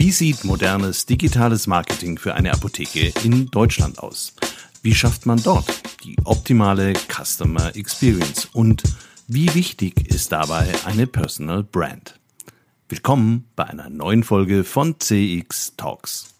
Wie 0.00 0.12
sieht 0.12 0.44
modernes 0.44 1.06
digitales 1.06 1.66
Marketing 1.66 2.18
für 2.18 2.36
eine 2.36 2.52
Apotheke 2.52 3.12
in 3.24 3.50
Deutschland 3.50 3.98
aus? 3.98 4.32
Wie 4.80 4.94
schafft 4.94 5.26
man 5.26 5.42
dort 5.42 5.66
die 6.04 6.16
optimale 6.22 6.92
Customer 7.08 7.74
Experience? 7.74 8.48
Und 8.52 8.84
wie 9.26 9.52
wichtig 9.56 10.06
ist 10.08 10.30
dabei 10.30 10.72
eine 10.84 11.08
Personal 11.08 11.64
Brand? 11.64 12.20
Willkommen 12.88 13.48
bei 13.56 13.64
einer 13.64 13.90
neuen 13.90 14.22
Folge 14.22 14.62
von 14.62 15.00
CX 15.00 15.74
Talks. 15.76 16.37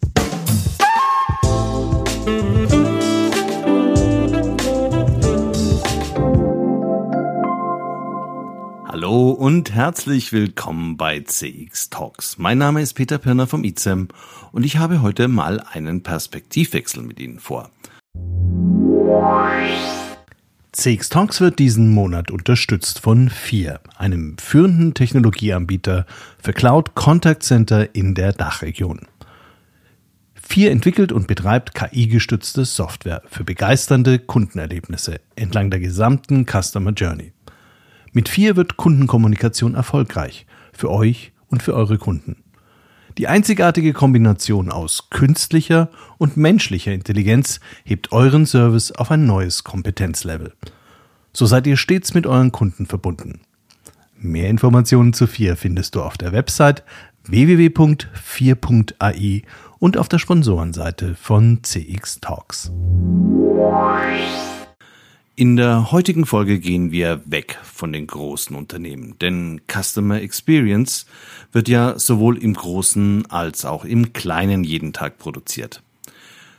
Hallo 9.01 9.29
und 9.29 9.73
herzlich 9.73 10.33
willkommen 10.33 10.97
bei 10.97 11.21
CX 11.21 11.89
Talks. 11.89 12.37
Mein 12.37 12.57
Name 12.57 12.81
ist 12.81 12.95
Peter 12.95 13.17
Pirner 13.17 13.47
vom 13.47 13.63
ICEM 13.63 14.09
und 14.51 14.65
ich 14.65 14.75
habe 14.75 15.01
heute 15.01 15.29
mal 15.29 15.63
einen 15.71 16.03
Perspektivwechsel 16.03 17.03
mit 17.03 17.17
Ihnen 17.17 17.39
vor. 17.39 17.71
CX 20.73 21.07
Talks 21.07 21.39
wird 21.39 21.59
diesen 21.59 21.93
Monat 21.93 22.29
unterstützt 22.29 22.99
von 22.99 23.29
FIR, 23.29 23.79
einem 23.95 24.37
führenden 24.37 24.93
Technologieanbieter 24.93 26.05
für 26.43 26.51
Cloud 26.51 26.93
Contact 26.93 27.43
Center 27.43 27.95
in 27.95 28.15
der 28.15 28.33
Dachregion. 28.33 29.07
FIR 30.35 30.71
entwickelt 30.71 31.13
und 31.13 31.27
betreibt 31.27 31.73
KI-gestützte 31.73 32.65
Software 32.65 33.21
für 33.27 33.45
begeisternde 33.45 34.19
Kundenerlebnisse 34.19 35.21
entlang 35.37 35.69
der 35.69 35.79
gesamten 35.79 36.45
Customer 36.45 36.91
Journey. 36.91 37.31
Mit 38.11 38.29
vier 38.29 38.55
wird 38.55 38.77
Kundenkommunikation 38.77 39.73
erfolgreich. 39.75 40.45
Für 40.73 40.91
euch 40.91 41.31
und 41.47 41.63
für 41.63 41.73
eure 41.73 41.97
Kunden. 41.97 42.43
Die 43.17 43.27
einzigartige 43.27 43.93
Kombination 43.93 44.71
aus 44.71 45.09
künstlicher 45.09 45.89
und 46.17 46.37
menschlicher 46.37 46.93
Intelligenz 46.93 47.59
hebt 47.83 48.11
euren 48.11 48.45
Service 48.45 48.91
auf 48.93 49.09
ein 49.11 49.25
neues 49.25 49.65
Kompetenzlevel. 49.65 50.53
So 51.33 51.45
seid 51.45 51.67
ihr 51.67 51.77
stets 51.77 52.13
mit 52.13 52.25
euren 52.25 52.51
Kunden 52.51 52.85
verbunden. 52.85 53.39
Mehr 54.17 54.49
Informationen 54.49 55.13
zu 55.13 55.27
4 55.27 55.55
findest 55.55 55.95
du 55.95 56.01
auf 56.01 56.17
der 56.17 56.33
Website 56.33 56.83
www.4.ai 57.25 59.43
und 59.79 59.97
auf 59.97 60.09
der 60.09 60.19
Sponsorenseite 60.19 61.15
von 61.15 61.63
CX 61.63 62.19
Talks. 62.21 62.71
In 65.39 65.55
der 65.55 65.93
heutigen 65.93 66.25
Folge 66.25 66.59
gehen 66.59 66.91
wir 66.91 67.21
weg 67.23 67.59
von 67.63 67.93
den 67.93 68.07
großen 68.07 68.57
Unternehmen, 68.57 69.15
denn 69.21 69.61
Customer 69.71 70.21
Experience 70.21 71.05
wird 71.53 71.69
ja 71.69 71.97
sowohl 71.97 72.37
im 72.37 72.55
großen 72.55 73.25
als 73.31 73.63
auch 73.63 73.85
im 73.85 74.11
kleinen 74.11 74.65
jeden 74.65 74.91
Tag 74.91 75.17
produziert. 75.17 75.81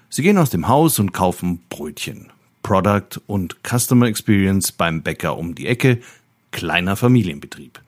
Sie 0.09 0.23
gehen 0.23 0.39
aus 0.39 0.49
dem 0.49 0.67
Haus 0.67 0.99
und 0.99 1.13
kaufen 1.13 1.61
Brötchen. 1.69 2.31
Product 2.63 3.21
und 3.27 3.59
Customer 3.69 4.07
Experience 4.07 4.73
beim 4.73 5.03
Bäcker 5.03 5.37
um 5.37 5.55
die 5.55 5.67
Ecke, 5.67 6.01
kleiner 6.51 6.97
Familienbetrieb. 6.97 7.83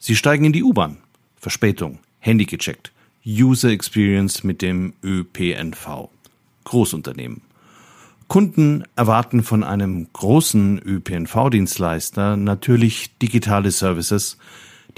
Sie 0.00 0.16
steigen 0.16 0.46
in 0.46 0.52
die 0.52 0.64
U-Bahn. 0.64 0.96
Verspätung, 1.36 2.00
Handy 2.18 2.46
gecheckt. 2.46 2.90
User 3.24 3.70
Experience 3.70 4.42
mit 4.42 4.60
dem 4.60 4.94
ÖPNV. 5.04 6.08
Großunternehmen. 6.64 7.45
Kunden 8.28 8.84
erwarten 8.96 9.42
von 9.42 9.62
einem 9.62 10.08
großen 10.12 10.80
ÖPNV-Dienstleister 10.84 12.36
natürlich 12.36 13.16
digitale 13.18 13.70
Services, 13.70 14.38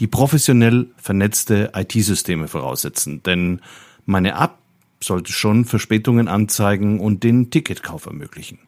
die 0.00 0.06
professionell 0.06 0.88
vernetzte 0.96 1.72
IT-Systeme 1.74 2.48
voraussetzen, 2.48 3.22
denn 3.22 3.60
meine 4.06 4.30
App 4.30 4.54
sollte 5.02 5.32
schon 5.32 5.64
Verspätungen 5.64 6.28
anzeigen 6.28 7.00
und 7.00 7.22
den 7.22 7.50
Ticketkauf 7.50 8.06
ermöglichen. 8.06 8.58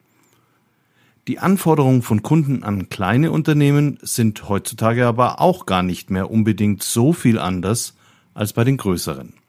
Die 1.26 1.38
Anforderungen 1.38 2.02
von 2.02 2.22
Kunden 2.22 2.62
an 2.62 2.88
kleine 2.88 3.30
Unternehmen 3.30 3.98
sind 4.02 4.48
heutzutage 4.48 5.06
aber 5.06 5.40
auch 5.40 5.66
gar 5.66 5.82
nicht 5.82 6.10
mehr 6.10 6.30
unbedingt 6.30 6.82
so 6.82 7.12
viel 7.12 7.38
anders 7.38 7.96
als 8.34 8.52
bei 8.52 8.64
den 8.64 8.76
größeren. 8.76 9.39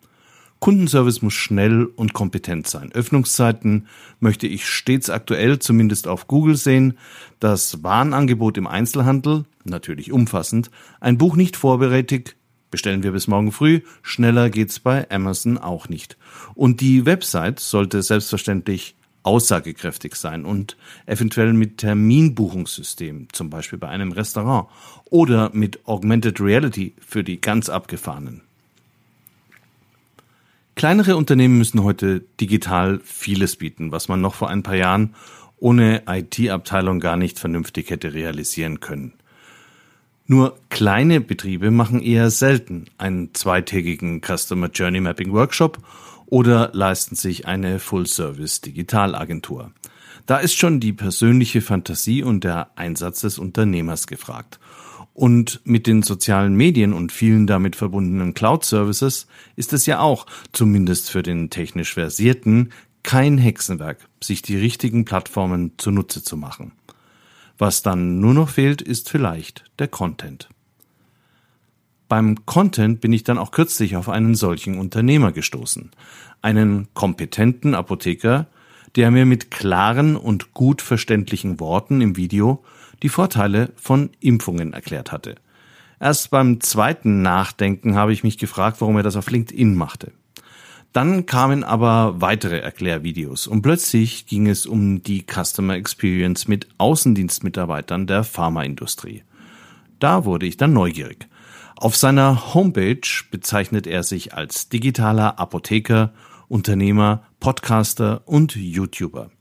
Kundenservice 0.62 1.24
muss 1.24 1.34
schnell 1.34 1.86
und 1.86 2.14
kompetent 2.14 2.68
sein. 2.68 2.92
Öffnungszeiten 2.92 3.88
möchte 4.20 4.46
ich 4.46 4.68
stets 4.68 5.10
aktuell, 5.10 5.58
zumindest 5.58 6.08
auf 6.08 6.28
Google 6.28 6.56
sehen. 6.56 7.00
Das 7.40 7.84
Warenangebot 7.84 8.60
im 8.60 8.68
Einzelhandel, 8.68 9.46
natürlich 9.64 10.12
umfassend. 10.12 10.70
Ein 11.00 11.18
Buch 11.18 11.36
nicht 11.36 11.58
vorbereitet, 11.58 12.36
bestellen 12.70 13.02
wir 13.02 13.12
bis 13.12 13.28
morgen 13.28 13.52
früh. 13.52 13.82
Schneller 14.04 14.52
geht's 14.52 14.80
bei 14.80 15.10
Amazon 15.10 15.58
auch 15.58 15.90
nicht. 15.90 16.16
Und 16.54 16.80
die 16.80 17.08
Website 17.08 17.60
sollte 17.60 18.04
selbstverständlich 18.04 18.96
aussagekräftig 19.24 20.14
sein 20.14 20.46
und 20.46 20.78
eventuell 21.08 21.54
mit 21.54 21.80
Terminbuchungssystem, 21.80 23.30
zum 23.32 23.50
Beispiel 23.50 23.80
bei 23.80 23.88
einem 23.88 24.12
Restaurant 24.12 24.68
oder 25.06 25.50
mit 25.54 25.88
Augmented 25.88 26.40
Reality 26.40 26.94
für 27.00 27.24
die 27.24 27.42
ganz 27.42 27.68
abgefahrenen. 27.70 28.44
Kleinere 30.82 31.16
Unternehmen 31.16 31.60
müssen 31.60 31.84
heute 31.84 32.22
digital 32.40 33.02
vieles 33.04 33.56
bieten, 33.56 33.92
was 33.92 34.08
man 34.08 34.20
noch 34.20 34.34
vor 34.34 34.50
ein 34.50 34.64
paar 34.64 34.74
Jahren 34.74 35.14
ohne 35.58 36.02
IT-Abteilung 36.08 37.00
gar 37.00 37.18
nicht 37.18 37.38
vernünftig 37.38 37.92
hätte 37.92 38.16
realisieren 38.16 38.80
können. 38.80 39.14
Nur 40.26 40.58
kleine 40.70 41.22
Betriebe 41.22 41.70
machen 41.70 42.02
eher 42.02 42.32
selten 42.32 42.86
einen 42.98 43.32
zweitägigen 43.36 44.22
Customer 44.22 44.72
Journey 44.74 45.02
Mapping 45.02 45.34
Workshop 45.34 45.78
oder 46.26 46.72
leisten 46.74 47.16
sich 47.16 47.46
eine 47.46 47.78
Full-Service 47.78 48.62
Digitalagentur. 48.62 49.74
Da 50.26 50.38
ist 50.38 50.58
schon 50.58 50.80
die 50.80 50.94
persönliche 50.94 51.62
Fantasie 51.62 52.24
und 52.24 52.44
der 52.44 52.72
Einsatz 52.76 53.22
des 53.22 53.38
Unternehmers 53.38 54.08
gefragt. 54.08 54.60
Und 55.14 55.60
mit 55.66 55.88
den 55.88 56.04
sozialen 56.04 56.56
Medien 56.56 56.94
und 56.94 57.12
vielen 57.12 57.46
damit 57.46 57.76
verbundenen 57.76 58.34
Cloud-Services 58.34 59.28
ist 59.56 59.74
es 59.74 59.86
ja 59.86 60.00
auch, 60.00 60.26
zumindest 60.54 61.12
für 61.12 61.22
den 61.22 61.50
technisch 61.50 61.94
Versierten, 61.94 62.72
kein 63.04 63.38
Hexenwerk, 63.38 64.08
sich 64.22 64.42
die 64.42 64.58
richtigen 64.58 65.06
Plattformen 65.06 65.74
zunutze 65.78 66.24
zu 66.24 66.38
machen. 66.38 66.72
Was 67.58 67.82
dann 67.82 68.20
nur 68.20 68.34
noch 68.34 68.50
fehlt, 68.50 68.82
ist 68.82 69.10
vielleicht 69.10 69.66
der 69.80 69.88
Content. 69.88 70.50
Beim 72.08 72.46
Content 72.46 73.02
bin 73.02 73.14
ich 73.14 73.24
dann 73.24 73.38
auch 73.38 73.52
kürzlich 73.52 73.96
auf 73.96 74.10
einen 74.10 74.36
solchen 74.36 74.78
Unternehmer 74.78 75.32
gestoßen. 75.32 75.92
Einen 76.42 76.88
kompetenten 76.94 77.76
Apotheker, 77.76 78.48
der 78.96 79.12
mir 79.12 79.26
mit 79.26 79.52
klaren 79.52 80.16
und 80.16 80.54
gut 80.54 80.82
verständlichen 80.82 81.60
Worten 81.60 82.02
im 82.02 82.18
Video 82.18 82.64
die 83.04 83.10
Vorteile 83.10 83.72
von 83.76 84.12
Impfungen 84.20 84.74
erklärt 84.74 85.12
hatte. 85.12 85.36
Erst 86.00 86.32
beim 86.32 86.60
zweiten 86.62 87.22
Nachdenken 87.22 87.96
habe 87.96 88.14
ich 88.14 88.24
mich 88.24 88.38
gefragt, 88.38 88.82
warum 88.82 88.98
er 88.98 89.04
das 89.04 89.16
auf 89.16 89.30
LinkedIn 89.30 89.76
machte. 89.76 90.12
Dann 90.94 91.26
kamen 91.26 91.64
aber 91.64 92.20
weitere 92.20 92.60
Erklärvideos 92.60 93.48
und 93.48 93.62
plötzlich 93.62 94.26
ging 94.26 94.48
es 94.48 94.66
um 94.66 95.04
die 95.04 95.24
Customer 95.26 95.76
Experience 95.76 96.48
mit 96.48 96.68
Außendienstmitarbeitern 96.80 98.08
der 98.08 98.24
Pharmaindustrie. 98.24 99.24
Da 100.00 100.26
wurde 100.26 100.48
ich 100.48 100.58
dann 100.58 100.74
neugierig. 100.74 101.28
Auf 101.78 101.96
seiner 101.96 102.54
Homepage 102.54 103.08
bezeichnet 103.32 103.88
er 103.88 104.04
sich 104.04 104.34
als 104.34 104.70
digitaler 104.70 105.40
Apotheker, 105.40 106.14
Unternehmer, 106.48 107.24
Podcaster 107.40 108.24
und 108.26 108.56
YouTuber. 108.56 109.32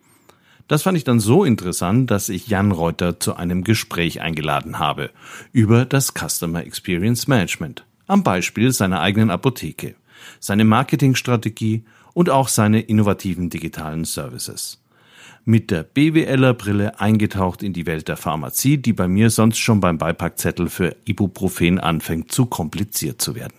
Das 0.71 0.85
fand 0.85 0.97
ich 0.97 1.03
dann 1.03 1.19
so 1.19 1.43
interessant, 1.43 2.13
dass 2.13 2.29
ich 2.29 2.47
Jan 2.47 2.71
Reuter 2.71 3.19
zu 3.19 3.35
einem 3.35 3.65
Gespräch 3.65 4.21
eingeladen 4.21 4.79
habe 4.79 5.11
über 5.51 5.85
das 5.85 6.15
Customer 6.15 6.65
Experience 6.65 7.27
Management 7.27 7.85
am 8.07 8.23
Beispiel 8.23 8.71
seiner 8.71 9.01
eigenen 9.01 9.31
Apotheke, 9.31 9.97
seine 10.39 10.65
Marketingstrategie 10.65 11.83
und 12.15 12.31
auch 12.31 12.47
seine 12.47 12.83
innovativen 12.83 13.51
digitalen 13.51 14.05
Services. 14.05 14.81
Mit 15.45 15.73
der 15.73 15.83
BWLer 15.83 16.55
Brille 16.55 17.01
eingetaucht 17.01 17.65
in 17.65 17.73
die 17.73 17.87
Welt 17.87 18.07
der 18.07 18.17
Pharmazie, 18.17 18.79
die 18.79 18.93
bei 18.93 19.09
mir 19.09 19.31
sonst 19.31 19.59
schon 19.59 19.81
beim 19.81 19.99
Beipackzettel 19.99 20.71
für 20.71 20.95
Ibuprofen 21.05 21.81
anfängt 21.81 22.31
zu 22.31 22.47
kompliziert 22.47 23.21
zu 23.21 23.35
werden. 23.35 23.55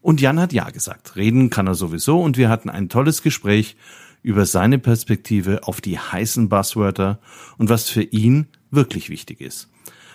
Und 0.00 0.20
Jan 0.20 0.38
hat 0.38 0.52
Ja 0.52 0.70
gesagt. 0.70 1.16
Reden 1.16 1.50
kann 1.50 1.66
er 1.66 1.74
sowieso 1.74 2.20
und 2.22 2.36
wir 2.36 2.50
hatten 2.50 2.70
ein 2.70 2.88
tolles 2.88 3.22
Gespräch 3.22 3.74
über 4.22 4.46
seine 4.46 4.78
Perspektive 4.78 5.66
auf 5.66 5.80
die 5.80 5.98
heißen 5.98 6.48
Buzzwörter 6.48 7.20
und 7.56 7.68
was 7.68 7.88
für 7.88 8.02
ihn 8.02 8.46
wirklich 8.70 9.10
wichtig 9.10 9.40
ist. 9.40 9.68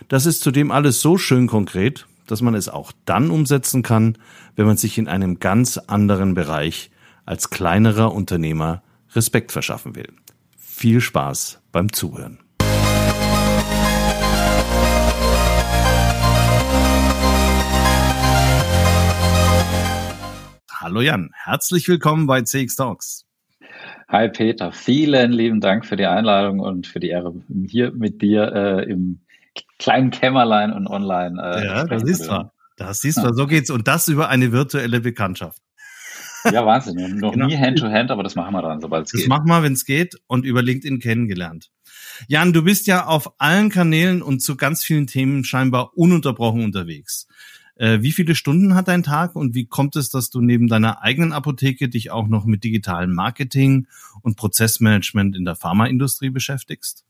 Das 0.08 0.26
ist 0.26 0.42
zudem 0.42 0.72
alles 0.72 1.02
so 1.02 1.18
schön 1.18 1.48
konkret, 1.48 2.08
dass 2.28 2.42
man 2.42 2.56
es 2.56 2.70
auch 2.70 2.92
dann 3.06 3.30
umsetzen 3.30 3.84
kann, 3.84 4.18
wenn 4.56 4.66
man 4.66 4.78
sich 4.78 4.98
in 4.98 5.08
einem 5.08 5.40
ganz 5.40 5.78
anderen 5.78 6.34
Bereich 6.34 6.92
als 7.26 7.50
kleinerer 7.50 8.14
Unternehmer 8.14 8.84
Respekt 9.14 9.52
verschaffen 9.52 9.96
will. 9.96 10.12
Viel 10.58 11.02
Spaß 11.02 11.62
beim 11.72 11.92
Zuhören. 11.94 12.40
Hallo 20.84 21.00
Jan, 21.00 21.30
herzlich 21.34 21.88
willkommen 21.88 22.28
bei 22.28 22.42
CX 22.42 22.76
Talks. 22.76 23.26
Hi 24.14 24.30
Peter, 24.30 24.72
vielen 24.72 25.32
lieben 25.32 25.60
Dank 25.60 25.88
für 25.88 25.96
die 25.96 26.06
Einladung 26.06 26.60
und 26.60 26.86
für 26.86 27.00
die 27.00 27.10
Ehre, 27.10 27.34
hier 27.68 27.92
mit 27.94 28.22
dir 28.22 28.54
äh, 28.54 28.84
im 28.88 29.22
kleinen 29.80 30.12
Kämmerlein 30.12 30.72
und 30.72 30.86
online. 30.86 31.42
Äh, 31.42 31.66
ja, 31.66 31.84
das 31.86 32.04
siehst 32.04 32.28
du. 32.28 32.52
Das 32.78 33.02
siehst 33.02 33.18
du, 33.18 33.34
so 33.34 33.48
geht's. 33.48 33.72
Und 33.72 33.88
das 33.88 34.08
über 34.08 34.30
eine 34.30 34.52
virtuelle 34.52 35.02
Bekanntschaft. 35.02 35.64
Ja, 36.44 36.64
Wahnsinn. 36.64 37.18
Noch 37.18 37.32
genau. 37.34 37.48
nie 37.48 37.58
Hand-to-Hand, 37.58 38.12
-hand, 38.12 38.12
aber 38.12 38.22
das 38.22 38.36
machen 38.36 38.54
wir 38.54 38.62
dann, 38.62 38.82
sobald 38.82 39.08
es 39.08 39.14
geht. 39.14 39.22
Das 39.22 39.28
machen 39.28 39.48
wir, 39.48 39.64
wenn 39.64 39.74
es 39.74 39.84
geht 39.84 40.16
und 40.28 40.46
über 40.46 40.62
LinkedIn 40.62 41.00
kennengelernt. 41.00 41.72
Jan, 42.28 42.54
du 42.54 42.64
bist 42.64 42.86
ja 42.86 43.08
auf 43.08 43.34
allen 43.40 43.72
Kanälen 43.72 44.22
und 44.22 44.42
zu 44.42 44.58
ganz 44.58 44.84
vielen 44.84 45.08
Themen 45.08 45.44
scheinbar 45.44 45.98
ununterbrochen 45.98 46.64
unterwegs. 46.64 47.28
Äh, 47.76 48.02
wie 48.02 48.12
viele 48.12 48.36
Stunden 48.36 48.76
hat 48.76 48.88
dein 48.88 49.04
Tag 49.04 49.36
und 49.36 49.56
wie 49.56 49.66
kommt 49.66 49.96
es, 49.96 50.10
dass 50.10 50.30
du 50.30 50.42
neben 50.42 50.68
deiner 50.68 51.02
eigenen 51.02 51.34
Apotheke 51.34 51.90
dich 51.90 52.12
auch 52.12 52.28
noch 52.28 52.46
mit 52.46 52.64
digitalem 52.64 53.14
Marketing 53.14 53.88
und 54.22 54.38
Prozessmanagement 54.38 55.36
in 55.36 55.46
der 55.46 55.56
Pharmaindustrie 55.56 56.30
beschäftigst? 56.30 57.06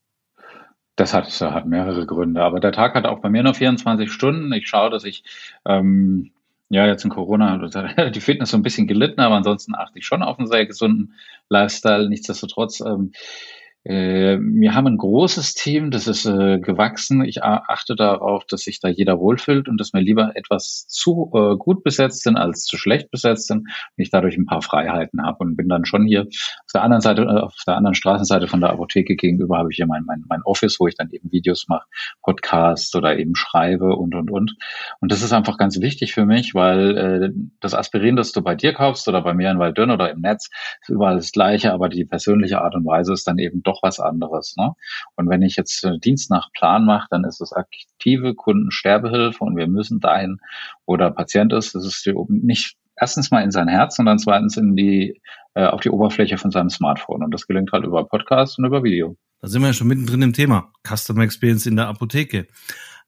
Das 0.96 1.14
hat, 1.14 1.28
hat 1.42 1.66
mehrere 1.66 2.06
Gründe, 2.06 2.44
aber 2.44 2.60
der 2.60 2.72
Tag 2.72 2.94
hat 2.94 3.06
auch 3.06 3.20
bei 3.20 3.30
mir 3.30 3.44
nur 3.44 3.56
24 3.56 4.12
Stunden. 4.12 4.54
Ich 4.54 4.68
schaue, 4.68 4.92
dass 4.92 5.04
ich 5.04 5.24
ähm, 5.66 6.32
ja, 6.74 6.88
jetzt 6.88 7.04
in 7.04 7.12
Corona 7.12 7.60
hat 7.60 8.16
die 8.16 8.22
Fitness 8.22 8.50
so 8.50 8.58
ein 8.58 8.64
bisschen 8.64 8.88
gelitten, 8.88 9.22
aber 9.22 9.36
ansonsten 9.36 9.76
achte 9.76 10.00
ich 10.00 10.06
schon 10.06 10.24
auf 10.24 10.40
einen 10.40 10.48
sehr 10.48 10.66
gesunden 10.66 11.14
Lifestyle. 11.48 12.10
Nichtsdestotrotz 12.10 12.80
ähm, 12.82 13.12
äh, 13.12 13.63
wir 13.86 14.76
haben 14.76 14.88
ein 14.88 14.98
großes 14.98 15.56
Team, 15.56 15.92
das 15.92 16.08
ist 16.08 16.26
äh, 16.26 16.60
gewachsen. 16.60 17.26
Ich 17.26 17.44
achte 17.44 17.96
darauf, 17.96 18.46
dass 18.46 18.62
sich 18.62 18.80
da 18.80 18.88
jeder 18.88 19.20
wohlfühlt 19.20 19.68
und 19.68 19.78
dass 19.78 19.92
wir 19.92 20.00
lieber 20.00 20.32
etwas 20.36 20.88
zu 20.88 21.30
äh, 21.34 21.58
gut 21.58 21.84
besetzt 21.84 22.24
sind 22.24 22.38
als 22.38 22.64
zu 22.64 22.78
schlecht 22.78 23.12
besetzt 23.12 23.48
sind 23.48 23.60
und 23.60 23.68
ich 23.98 24.10
dadurch 24.10 24.38
ein 24.38 24.46
paar 24.46 24.62
Freiheiten 24.62 25.26
habe 25.26 25.40
und 25.40 25.58
bin 25.58 25.68
dann 25.68 25.84
schon 25.84 26.06
hier 26.06 26.22
auf 26.22 26.72
der 26.74 26.84
anderen 26.84 27.02
Seite, 27.02 27.24
äh, 27.24 27.42
auf 27.42 27.56
der 27.68 27.76
anderen 27.76 27.96
Straßenseite 27.96 28.48
von 28.48 28.62
der 28.62 28.70
Apotheke 28.70 29.18
gegenüber 29.18 29.58
habe 29.58 29.70
ich 29.72 29.76
hier 29.76 29.88
mein, 29.88 30.06
mein, 30.06 30.24
mein 30.30 30.44
Office, 30.44 30.80
wo 30.80 30.88
ich 30.88 30.96
dann 30.96 31.10
eben 31.12 31.32
Videos 31.32 31.68
mache, 31.68 31.86
Podcasts 32.22 32.96
oder 32.96 33.18
eben 33.18 33.36
schreibe 33.36 33.98
und 33.98 34.16
und 34.16 34.32
und. 34.32 34.56
Und 35.02 35.12
das 35.12 35.22
ist 35.22 35.34
einfach 35.34 35.58
ganz 35.58 35.82
wichtig 35.82 36.14
für 36.14 36.26
mich, 36.26 36.56
weil 36.56 36.98
äh, 36.98 37.30
das 37.60 37.74
Aspirin, 37.74 38.16
das 38.16 38.32
du 38.32 38.42
bei 38.42 38.56
dir 38.56 38.74
kaufst 38.74 39.10
oder 39.10 39.22
bei 39.22 39.34
mir 39.34 39.52
in 39.52 39.60
Waldönn 39.60 39.92
oder 39.92 40.10
im 40.10 40.22
Netz, 40.22 40.50
ist 40.82 40.90
überall 40.90 41.16
das 41.16 41.34
gleiche, 41.34 41.74
aber 41.74 41.90
die 41.90 42.06
persönliche 42.06 42.62
Art 42.62 42.76
und 42.76 42.86
Weise 42.86 43.12
ist 43.12 43.28
dann 43.28 43.40
eben 43.40 43.62
doch 43.62 43.73
doch 43.74 43.84
was 43.84 44.00
anderes. 44.00 44.56
Ne? 44.58 44.74
Und 45.16 45.30
wenn 45.30 45.42
ich 45.42 45.56
jetzt 45.56 45.88
Dienst 46.04 46.30
nach 46.30 46.52
Plan 46.54 46.86
mache, 46.86 47.08
dann 47.10 47.24
ist 47.24 47.42
es 47.42 47.54
aktive 47.54 48.36
Kundensterbehilfe 48.36 49.44
und 49.44 49.56
wir 49.56 49.68
müssen 49.68 50.00
dahin, 50.00 50.40
wo 50.86 50.98
der 50.98 51.12
Patient 51.12 51.54
ist, 51.54 51.76
das 51.76 51.86
ist 51.86 52.08
nicht 52.30 52.76
erstens 52.96 53.32
mal 53.32 53.44
in 53.44 53.52
sein 53.52 53.68
Herz 53.68 54.00
und 54.00 54.06
dann 54.06 54.20
zweitens 54.20 54.58
in 54.58 54.76
die 54.76 55.20
äh, 55.56 55.66
auf 55.66 55.82
die 55.82 55.90
Oberfläche 55.90 56.38
von 56.38 56.52
seinem 56.52 56.70
Smartphone. 56.70 57.24
Und 57.24 57.34
das 57.34 57.48
gelingt 57.48 57.72
halt 57.72 57.86
über 57.86 58.08
Podcast 58.08 58.60
und 58.60 58.66
über 58.66 58.84
Video. 58.84 59.18
Da 59.42 59.48
sind 59.48 59.62
wir 59.62 59.68
ja 59.68 59.74
schon 59.74 59.88
mittendrin 59.88 60.22
im 60.22 60.34
Thema. 60.34 60.72
Customer 60.88 61.24
Experience 61.24 61.66
in 61.66 61.76
der 61.76 61.88
Apotheke. 61.88 62.48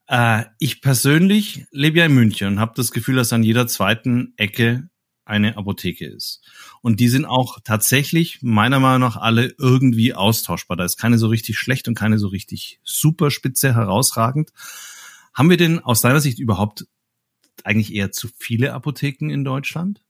Äh, 0.08 0.44
ich 0.58 0.80
persönlich 0.80 1.66
lebe 1.70 1.98
ja 1.98 2.06
in 2.06 2.14
München 2.14 2.48
und 2.48 2.60
habe 2.60 2.72
das 2.76 2.92
Gefühl, 2.92 3.16
dass 3.16 3.32
an 3.32 3.42
jeder 3.42 3.66
zweiten 3.66 4.34
Ecke 4.36 4.88
eine 5.26 5.56
Apotheke 5.56 6.06
ist. 6.06 6.40
Und 6.80 7.00
die 7.00 7.08
sind 7.08 7.26
auch 7.26 7.58
tatsächlich 7.62 8.38
meiner 8.42 8.80
Meinung 8.80 9.00
nach 9.00 9.16
alle 9.16 9.54
irgendwie 9.58 10.14
austauschbar. 10.14 10.76
Da 10.76 10.84
ist 10.84 10.96
keine 10.96 11.18
so 11.18 11.26
richtig 11.28 11.58
schlecht 11.58 11.88
und 11.88 11.94
keine 11.94 12.18
so 12.18 12.28
richtig 12.28 12.80
super 12.84 13.30
spitze 13.30 13.74
herausragend. 13.74 14.50
Haben 15.34 15.50
wir 15.50 15.56
denn 15.56 15.80
aus 15.80 16.00
deiner 16.00 16.20
Sicht 16.20 16.38
überhaupt 16.38 16.86
eigentlich 17.64 17.92
eher 17.92 18.12
zu 18.12 18.28
viele 18.38 18.72
Apotheken 18.72 19.30
in 19.30 19.44
Deutschland? 19.44 20.00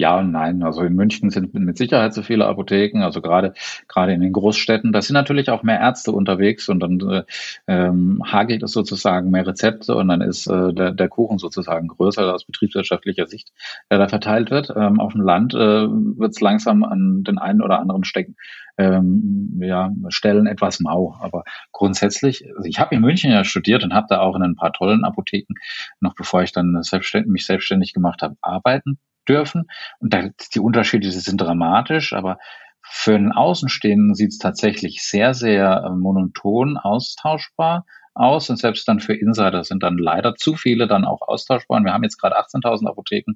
Ja 0.00 0.18
und 0.18 0.32
nein. 0.32 0.62
Also 0.62 0.80
in 0.80 0.94
München 0.94 1.28
sind 1.28 1.52
mit 1.52 1.76
Sicherheit 1.76 2.14
so 2.14 2.22
viele 2.22 2.46
Apotheken, 2.46 3.02
also 3.02 3.20
gerade 3.20 3.52
gerade 3.86 4.14
in 4.14 4.22
den 4.22 4.32
Großstädten. 4.32 4.92
Da 4.92 5.02
sind 5.02 5.12
natürlich 5.12 5.50
auch 5.50 5.62
mehr 5.62 5.78
Ärzte 5.78 6.12
unterwegs 6.12 6.70
und 6.70 6.80
dann 6.80 7.00
äh, 7.00 7.22
ähm, 7.66 8.22
hagelt 8.24 8.62
es 8.62 8.72
sozusagen 8.72 9.30
mehr 9.30 9.46
Rezepte 9.46 9.94
und 9.94 10.08
dann 10.08 10.22
ist 10.22 10.46
äh, 10.46 10.72
der, 10.72 10.92
der 10.92 11.08
Kuchen 11.10 11.36
sozusagen 11.36 11.88
größer 11.88 12.32
aus 12.34 12.46
betriebswirtschaftlicher 12.46 13.26
Sicht, 13.26 13.52
der 13.90 13.98
da 13.98 14.08
verteilt 14.08 14.50
wird. 14.50 14.72
Ähm, 14.74 15.00
auf 15.00 15.12
dem 15.12 15.20
Land 15.20 15.52
äh, 15.52 15.58
wird 15.58 16.30
es 16.30 16.40
langsam 16.40 16.82
an 16.82 17.22
den 17.22 17.36
einen 17.36 17.60
oder 17.60 17.78
anderen 17.78 18.04
Stecken 18.04 18.36
ähm, 18.78 19.60
ja, 19.62 19.92
Stellen 20.08 20.46
etwas 20.46 20.80
mau. 20.80 21.14
Aber 21.20 21.44
grundsätzlich, 21.72 22.46
also 22.56 22.66
ich 22.66 22.80
habe 22.80 22.94
in 22.94 23.02
München 23.02 23.32
ja 23.32 23.44
studiert 23.44 23.84
und 23.84 23.92
habe 23.92 24.06
da 24.08 24.20
auch 24.20 24.34
in 24.34 24.42
ein 24.42 24.56
paar 24.56 24.72
tollen 24.72 25.04
Apotheken, 25.04 25.56
noch 26.00 26.14
bevor 26.14 26.42
ich 26.42 26.52
dann 26.52 26.82
selbstständig, 26.82 27.30
mich 27.30 27.44
selbstständig 27.44 27.92
gemacht 27.92 28.22
habe, 28.22 28.36
arbeiten 28.40 28.98
dürfen. 29.28 29.68
Und 29.98 30.12
da, 30.12 30.28
die 30.54 30.60
Unterschiede 30.60 31.10
sind 31.10 31.40
dramatisch, 31.40 32.12
aber 32.12 32.38
für 32.82 33.14
einen 33.14 33.32
Außenstehenden 33.32 34.14
sieht 34.14 34.32
es 34.32 34.38
tatsächlich 34.38 35.02
sehr, 35.02 35.34
sehr 35.34 35.84
äh, 35.86 35.90
monoton 35.90 36.76
austauschbar 36.76 37.86
aus. 38.14 38.50
Und 38.50 38.56
selbst 38.56 38.88
dann 38.88 39.00
für 39.00 39.14
Insider 39.14 39.64
sind 39.64 39.82
dann 39.82 39.96
leider 39.98 40.34
zu 40.34 40.56
viele 40.56 40.86
dann 40.88 41.04
auch 41.04 41.22
austauschbar. 41.22 41.78
Und 41.78 41.84
wir 41.84 41.92
haben 41.92 42.02
jetzt 42.02 42.20
gerade 42.20 42.38
18.000 42.38 42.88
Apotheken. 42.88 43.34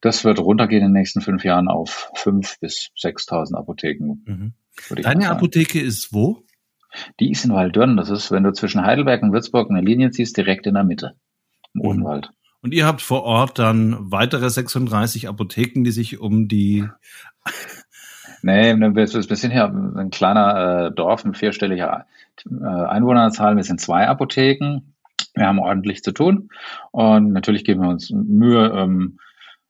Das 0.00 0.24
wird 0.24 0.38
runtergehen 0.38 0.82
in 0.82 0.88
den 0.88 0.94
nächsten 0.94 1.20
fünf 1.20 1.44
Jahren 1.44 1.68
auf 1.68 2.10
5.000 2.16 2.60
bis 2.60 2.90
6.000 2.96 3.54
Apotheken. 3.54 4.22
Mhm. 4.24 4.54
Deine 5.02 5.28
Apotheke 5.28 5.80
ist 5.80 6.14
wo? 6.14 6.42
Die 7.20 7.30
ist 7.30 7.44
in 7.44 7.52
Waldürn. 7.52 7.96
Das 7.96 8.08
ist, 8.08 8.30
wenn 8.30 8.42
du 8.42 8.52
zwischen 8.52 8.82
Heidelberg 8.82 9.22
und 9.22 9.32
Würzburg 9.32 9.70
eine 9.70 9.82
Linie 9.82 10.10
ziehst, 10.10 10.36
direkt 10.36 10.66
in 10.66 10.74
der 10.74 10.84
Mitte. 10.84 11.16
Im 11.74 11.82
mhm. 11.82 11.88
Odenwald. 11.88 12.30
Und 12.62 12.74
ihr 12.74 12.86
habt 12.86 13.00
vor 13.00 13.22
Ort 13.22 13.58
dann 13.58 13.96
weitere 14.12 14.50
36 14.50 15.28
Apotheken, 15.28 15.82
die 15.82 15.92
sich 15.92 16.20
um 16.20 16.48
die 16.48 16.86
Nee, 18.42 18.74
wir 18.74 19.06
sind 19.06 19.50
hier 19.50 19.66
ein 19.66 20.10
kleiner 20.10 20.86
äh, 20.86 20.94
Dorf 20.94 21.24
mit 21.24 21.36
vierstelliger 21.36 22.06
äh, 22.46 22.64
Einwohnerzahl. 22.64 23.56
Wir 23.56 23.64
sind 23.64 23.80
zwei 23.80 24.08
Apotheken. 24.08 24.94
Wir 25.34 25.46
haben 25.46 25.58
ordentlich 25.58 26.02
zu 26.02 26.12
tun. 26.12 26.48
Und 26.90 27.32
natürlich 27.32 27.64
geben 27.64 27.82
wir 27.82 27.90
uns 27.90 28.10
Mühe, 28.10 28.72
ähm, 28.74 29.18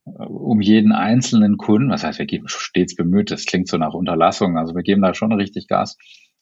um 0.04 0.60
jeden 0.60 0.92
einzelnen 0.92 1.56
Kunden, 1.56 1.90
was 1.90 2.04
heißt, 2.04 2.18
wir 2.18 2.26
geben 2.26 2.48
stets 2.48 2.96
bemüht, 2.96 3.30
das 3.30 3.44
klingt 3.44 3.68
so 3.68 3.76
nach 3.76 3.94
Unterlassung, 3.94 4.56
also 4.56 4.74
wir 4.74 4.82
geben 4.82 5.02
da 5.02 5.14
schon 5.14 5.32
richtig 5.32 5.68
Gas, 5.68 5.96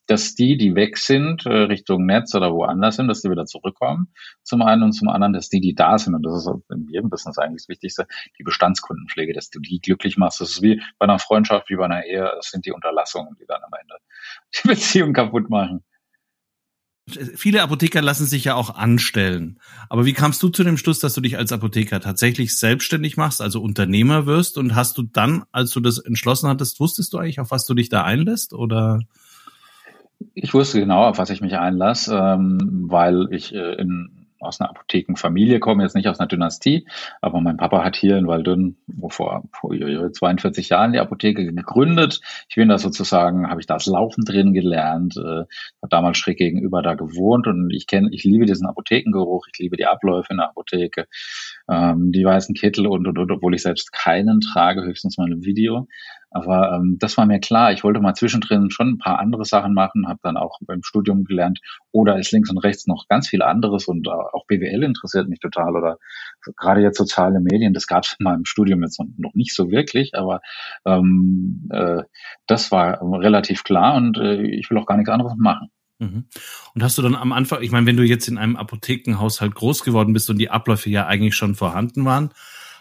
dass 0.09 0.35
die, 0.35 0.57
die 0.57 0.75
weg 0.75 0.97
sind, 0.97 1.45
äh, 1.45 1.51
Richtung 1.51 2.07
Netz 2.07 2.35
oder 2.35 2.53
woanders 2.53 2.97
sind, 2.97 3.09
dass 3.09 3.21
die 3.21 3.31
wieder 3.31 3.45
zurückkommen. 3.45 4.09
Zum 4.43 4.63
einen 4.63 4.83
und 4.83 4.93
zum 4.93 5.09
anderen, 5.09 5.35
dass 5.35 5.51
die, 5.51 5.61
die 5.61 5.75
da 5.75 5.99
sind, 5.99 6.15
und 6.15 6.23
das 6.23 6.47
ist 6.47 6.51
in 6.71 6.89
jedem 6.89 7.11
Business 7.11 7.39
eigentlich 7.39 7.63
das 7.63 7.69
Wichtigste, 7.69 8.07
die 8.39 8.43
Bestandskundenpflege, 8.43 9.35
dass 9.35 9.51
du 9.51 9.61
die 9.61 9.81
glücklich 9.81 10.17
machst. 10.17 10.41
Das 10.41 10.51
ist 10.51 10.63
wie 10.63 10.83
bei 10.99 11.05
einer 11.05 11.19
Freundschaft, 11.19 11.69
wie 11.69 11.77
bei 11.77 11.85
einer 11.85 12.05
Ehe, 12.07 12.33
das 12.37 12.51
sind 12.51 12.65
die 12.65 12.73
Unterlassungen, 12.73 13.37
die 13.39 13.45
dann 13.47 13.63
am 13.63 13.71
Ende 13.79 13.97
die 14.63 14.69
Beziehung 14.69 15.13
kaputt 15.13 15.51
machen. 15.51 15.85
Viele 17.37 17.63
Apotheker 17.63 18.03
lassen 18.03 18.27
sich 18.27 18.45
ja 18.45 18.55
auch 18.55 18.75
anstellen. 18.75 19.59
Aber 19.89 20.05
wie 20.05 20.13
kamst 20.13 20.43
du 20.43 20.51
zu 20.51 20.63
dem 20.63 20.77
Schluss, 20.77 20.99
dass 20.99 21.15
du 21.15 21.23
dich 21.23 21.39
als 21.39 21.53
Apotheker 21.53 22.01
tatsächlich 22.01 22.59
selbstständig 22.59 23.17
machst, 23.17 23.41
also 23.41 23.63
Unternehmer 23.63 24.27
wirst? 24.27 24.59
Und 24.59 24.75
hast 24.75 24.99
du 24.99 25.03
dann, 25.03 25.45
als 25.51 25.71
du 25.71 25.81
das 25.81 25.99
entschlossen 25.99 26.49
hattest, 26.49 26.81
wusstest 26.81 27.13
du 27.13 27.19
eigentlich, 27.19 27.41
auf 27.41 27.51
was 27.51 27.65
du 27.65 27.73
dich 27.73 27.89
da 27.89 28.05
einlässt? 28.05 28.53
Oder? 28.53 29.01
Ich 30.41 30.55
wusste 30.55 30.79
genau, 30.79 31.05
auf 31.05 31.19
was 31.19 31.31
ich 31.31 31.41
mich 31.41 31.57
einlasse, 31.57 32.17
ähm, 32.17 32.87
weil 32.89 33.29
ich 33.33 33.55
äh, 33.55 33.75
in 33.75 34.19
aus 34.41 34.61
einer 34.61 34.71
Apothekenfamilie 34.71 35.59
komme, 35.59 35.83
jetzt 35.83 35.97
nicht 35.97 36.09
aus 36.09 36.21
einer 36.21 36.29
Dynastie, 36.29 36.87
aber 37.21 37.41
mein 37.41 37.57
Papa 37.57 37.83
hat 37.85 37.97
hier 37.97 38.17
in 38.17 38.29
Waldünn 38.29 38.77
vor, 39.09 39.43
vor 39.53 39.73
42 39.73 40.69
Jahren 40.69 40.93
die 40.93 41.01
Apotheke 41.01 41.45
gegründet. 41.45 42.21
Ich 42.49 42.55
bin 42.55 42.69
da 42.69 42.79
sozusagen, 42.79 43.51
habe 43.51 43.61
ich 43.61 43.67
das 43.67 43.87
Laufen 43.87 44.25
drin 44.25 44.53
gelernt, 44.53 45.17
äh, 45.17 45.21
habe 45.21 45.89
damals 45.91 46.19
schräg 46.19 46.39
gegenüber 46.39 46.83
da 46.83 46.95
gewohnt 46.95 47.47
und 47.47 47.71
ich 47.71 47.87
kenne, 47.87 48.11
ich 48.13 48.25
liebe 48.25 48.47
diesen 48.47 48.69
Apothekengeruch, 48.69 49.47
ich 49.53 49.59
liebe 49.59 49.77
die 49.77 49.87
Abläufe 49.87 50.29
in 50.31 50.37
der 50.39 50.51
Apotheke, 50.51 51.07
ähm, 51.69 52.13
die 52.13 52.25
weißen 52.25 52.55
Kittel 52.55 52.87
und, 52.87 53.09
und, 53.09 53.19
und, 53.19 53.31
obwohl 53.33 53.55
ich 53.55 53.63
selbst 53.63 53.93
keinen 53.93 54.41
trage, 54.41 54.83
höchstens 54.83 55.19
mal 55.19 55.31
ein 55.31 55.45
Video. 55.45 55.89
Aber 56.31 56.73
ähm, 56.75 56.97
das 56.99 57.17
war 57.17 57.27
mir 57.27 57.41
klar. 57.41 57.73
Ich 57.73 57.85
wollte 57.85 58.01
mal 58.01 58.15
zwischendrin 58.15 58.71
schon 58.71 58.89
ein 58.89 58.99
paar 58.99 59.19
andere 59.19 59.45
Sachen 59.45 59.73
machen, 59.73 60.09
habe 60.09 60.21
dann 60.23 60.37
auch 60.37 60.59
beim 60.61 60.83
Studium 60.83 61.25
gelernt, 61.25 61.61
oder 61.91 62.19
ist 62.19 62.33
links 62.33 62.51
und 62.51 62.59
rechts 62.59 62.87
noch 62.87 63.07
ganz 63.09 63.29
viel 63.29 63.43
anderes 63.43 63.89
und 63.89 64.07
äh, 64.07 64.11
auch 64.11 64.47
BWL 64.47 64.83
interessiert 64.83 65.29
mich 65.29 65.41
total 65.41 65.77
oder 65.77 65.99
gerade 66.57 66.83
jetzt 66.83 66.99
soziale 66.99 67.41
Medien, 67.41 67.73
das 67.73 67.87
gab 67.87 68.05
es 68.05 68.17
in 68.19 68.25
meinem 68.25 68.45
Studium 68.45 68.83
jetzt 68.83 69.01
noch 69.01 69.35
nicht 69.35 69.55
so 69.55 69.71
wirklich, 69.71 70.15
aber 70.15 70.41
ähm, 70.85 71.69
äh, 71.71 72.03
das 72.47 72.71
war 72.71 73.01
relativ 73.03 73.65
klar 73.65 73.95
und 73.97 74.19
äh, 74.19 74.43
ich 74.43 74.71
will 74.71 74.79
auch 74.79 74.87
gar 74.87 74.97
nichts 74.97 75.11
anderes 75.11 75.35
machen. 75.37 75.71
Mhm. 75.99 76.27
Und 76.75 76.83
hast 76.83 76.97
du 76.99 77.03
dann 77.03 77.17
am 77.17 77.33
Anfang, 77.33 77.63
ich 77.63 77.73
meine, 77.73 77.87
wenn 77.87 77.97
du 77.97 78.05
jetzt 78.05 78.29
in 78.29 78.39
einem 78.39 78.57
Apothekenhaushalt 78.57 79.55
groß 79.55 79.83
geworden 79.83 80.13
bist 80.13 80.31
und 80.31 80.39
die 80.39 80.51
Abläufe 80.51 80.91
ja 80.91 81.07
eigentlich 81.07 81.35
schon 81.35 81.55
vorhanden 81.55 82.05
waren, 82.05 82.31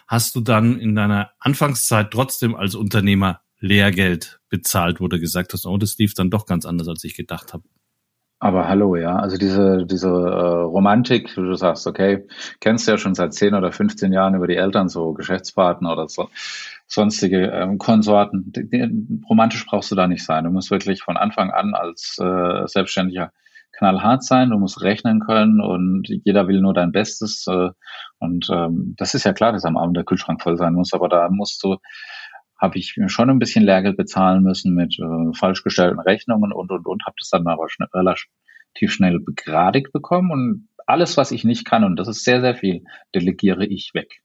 hast 0.08 0.34
du 0.34 0.40
dann 0.40 0.80
in 0.80 0.94
deiner 0.94 1.30
Anfangszeit 1.38 2.10
trotzdem 2.10 2.56
als 2.56 2.74
Unternehmer 2.74 3.42
Lehrgeld 3.60 4.40
bezahlt, 4.48 5.00
wo 5.00 5.08
du 5.08 5.20
gesagt 5.20 5.52
hast, 5.52 5.66
oh, 5.66 5.76
das 5.76 5.98
lief 5.98 6.14
dann 6.14 6.30
doch 6.30 6.46
ganz 6.46 6.64
anders, 6.64 6.88
als 6.88 7.04
ich 7.04 7.14
gedacht 7.14 7.52
habe. 7.52 7.64
Aber 8.40 8.68
hallo, 8.68 8.94
ja. 8.94 9.16
Also 9.16 9.36
diese, 9.36 9.84
diese 9.84 10.08
äh, 10.08 10.10
Romantik, 10.10 11.34
du 11.34 11.54
sagst, 11.54 11.88
okay, 11.88 12.24
kennst 12.60 12.86
du 12.86 12.92
ja 12.92 12.98
schon 12.98 13.16
seit 13.16 13.34
10 13.34 13.54
oder 13.54 13.72
15 13.72 14.12
Jahren 14.12 14.36
über 14.36 14.46
die 14.46 14.54
Eltern, 14.54 14.88
so 14.88 15.12
Geschäftspartner 15.12 15.92
oder 15.92 16.08
so, 16.08 16.28
sonstige 16.86 17.48
ähm, 17.48 17.78
Konsorten. 17.78 18.52
Romantisch 19.28 19.66
brauchst 19.66 19.90
du 19.90 19.96
da 19.96 20.06
nicht 20.06 20.24
sein. 20.24 20.44
Du 20.44 20.50
musst 20.50 20.70
wirklich 20.70 21.02
von 21.02 21.16
Anfang 21.16 21.50
an 21.50 21.74
als 21.74 22.16
äh, 22.20 22.66
Selbstständiger 22.66 23.32
knallhart 23.78 24.24
sein, 24.24 24.50
du 24.50 24.58
musst 24.58 24.82
rechnen 24.82 25.20
können 25.20 25.60
und 25.60 26.08
jeder 26.24 26.48
will 26.48 26.60
nur 26.60 26.74
dein 26.74 26.92
Bestes. 26.92 27.46
Äh, 27.48 27.70
und 28.18 28.48
ähm, 28.50 28.94
das 28.98 29.14
ist 29.14 29.24
ja 29.24 29.32
klar, 29.32 29.52
dass 29.52 29.64
am 29.64 29.76
Abend 29.76 29.96
der 29.96 30.04
Kühlschrank 30.04 30.42
voll 30.42 30.56
sein 30.56 30.74
muss, 30.74 30.92
aber 30.92 31.08
da 31.08 31.28
musst 31.30 31.62
du 31.62 31.76
habe 32.60 32.76
ich 32.76 32.96
schon 33.06 33.30
ein 33.30 33.38
bisschen 33.38 33.64
Lehrgeld 33.64 33.96
bezahlen 33.96 34.42
müssen 34.42 34.74
mit 34.74 34.98
äh, 34.98 35.32
falsch 35.38 35.62
gestellten 35.62 36.00
Rechnungen 36.00 36.52
und 36.52 36.72
und 36.72 36.86
und 36.86 37.06
habe 37.06 37.14
das 37.18 37.30
dann 37.30 37.46
aber 37.46 37.68
schnell, 37.68 37.88
relativ 37.94 38.92
schnell 38.92 39.20
begradigt 39.20 39.92
bekommen 39.92 40.32
und 40.32 40.68
alles, 40.86 41.16
was 41.16 41.30
ich 41.30 41.44
nicht 41.44 41.64
kann 41.64 41.84
und 41.84 41.96
das 41.96 42.08
ist 42.08 42.24
sehr 42.24 42.40
sehr 42.40 42.56
viel, 42.56 42.82
delegiere 43.14 43.64
ich 43.64 43.92
weg. 43.94 44.22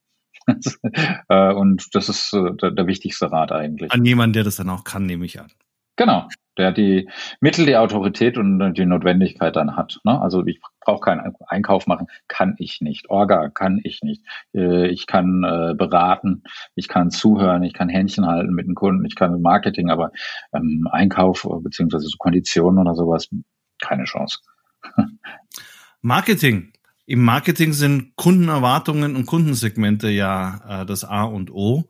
äh, 1.29 1.53
und 1.53 1.93
das 1.93 2.09
ist 2.09 2.33
äh, 2.33 2.55
der, 2.59 2.71
der 2.71 2.87
wichtigste 2.87 3.31
Rat 3.31 3.51
eigentlich. 3.51 3.91
An 3.91 4.03
jemanden, 4.03 4.33
der 4.33 4.43
das 4.43 4.55
dann 4.55 4.69
auch 4.69 4.83
kann, 4.83 5.05
nehme 5.05 5.25
ich 5.25 5.39
an. 5.39 5.51
Genau, 5.95 6.27
der 6.57 6.71
die 6.71 7.09
Mittel, 7.39 7.65
die 7.65 7.77
Autorität 7.77 8.37
und 8.37 8.73
die 8.73 8.85
Notwendigkeit 8.85 9.55
dann 9.55 9.75
hat. 9.75 9.99
Ne? 10.03 10.19
Also 10.19 10.45
ich 10.45 10.59
brauche 10.81 11.01
keinen 11.01 11.35
Einkauf 11.47 11.87
machen, 11.87 12.07
kann 12.27 12.55
ich 12.59 12.81
nicht. 12.81 13.09
Orga 13.09 13.49
kann 13.49 13.79
ich 13.83 14.01
nicht. 14.01 14.23
Äh, 14.53 14.87
ich 14.87 15.07
kann 15.07 15.43
äh, 15.43 15.73
beraten, 15.75 16.43
ich 16.75 16.87
kann 16.87 17.11
zuhören, 17.11 17.63
ich 17.63 17.73
kann 17.73 17.89
Händchen 17.89 18.25
halten 18.25 18.53
mit 18.53 18.67
den 18.67 18.75
Kunden, 18.75 19.05
ich 19.05 19.15
kann 19.15 19.41
Marketing, 19.41 19.89
aber 19.89 20.11
ähm, 20.53 20.87
Einkauf 20.91 21.47
beziehungsweise 21.61 22.07
so 22.07 22.17
Konditionen 22.17 22.79
oder 22.79 22.95
sowas, 22.95 23.29
keine 23.81 24.05
Chance. 24.05 24.39
Marketing. 26.01 26.73
Im 27.05 27.23
Marketing 27.23 27.73
sind 27.73 28.15
Kundenerwartungen 28.15 29.15
und 29.15 29.25
Kundensegmente 29.25 30.09
ja 30.09 30.81
äh, 30.81 30.85
das 30.85 31.03
A 31.03 31.23
und 31.23 31.51
O. 31.51 31.89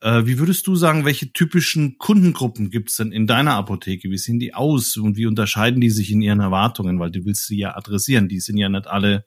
Äh, 0.00 0.24
wie 0.24 0.38
würdest 0.38 0.66
du 0.66 0.76
sagen, 0.76 1.04
welche 1.04 1.32
typischen 1.32 1.98
Kundengruppen 1.98 2.70
gibt 2.70 2.90
es 2.90 2.96
denn 2.96 3.12
in 3.12 3.26
deiner 3.26 3.54
Apotheke? 3.54 4.10
Wie 4.10 4.18
sehen 4.18 4.38
die 4.38 4.54
aus 4.54 4.96
und 4.96 5.16
wie 5.16 5.26
unterscheiden 5.26 5.80
die 5.80 5.90
sich 5.90 6.10
in 6.10 6.22
ihren 6.22 6.40
Erwartungen? 6.40 6.98
Weil 6.98 7.10
du 7.10 7.24
willst 7.24 7.46
sie 7.46 7.58
ja 7.58 7.76
adressieren. 7.76 8.28
Die 8.28 8.40
sind 8.40 8.56
ja 8.56 8.68
nicht 8.68 8.86
alle 8.86 9.24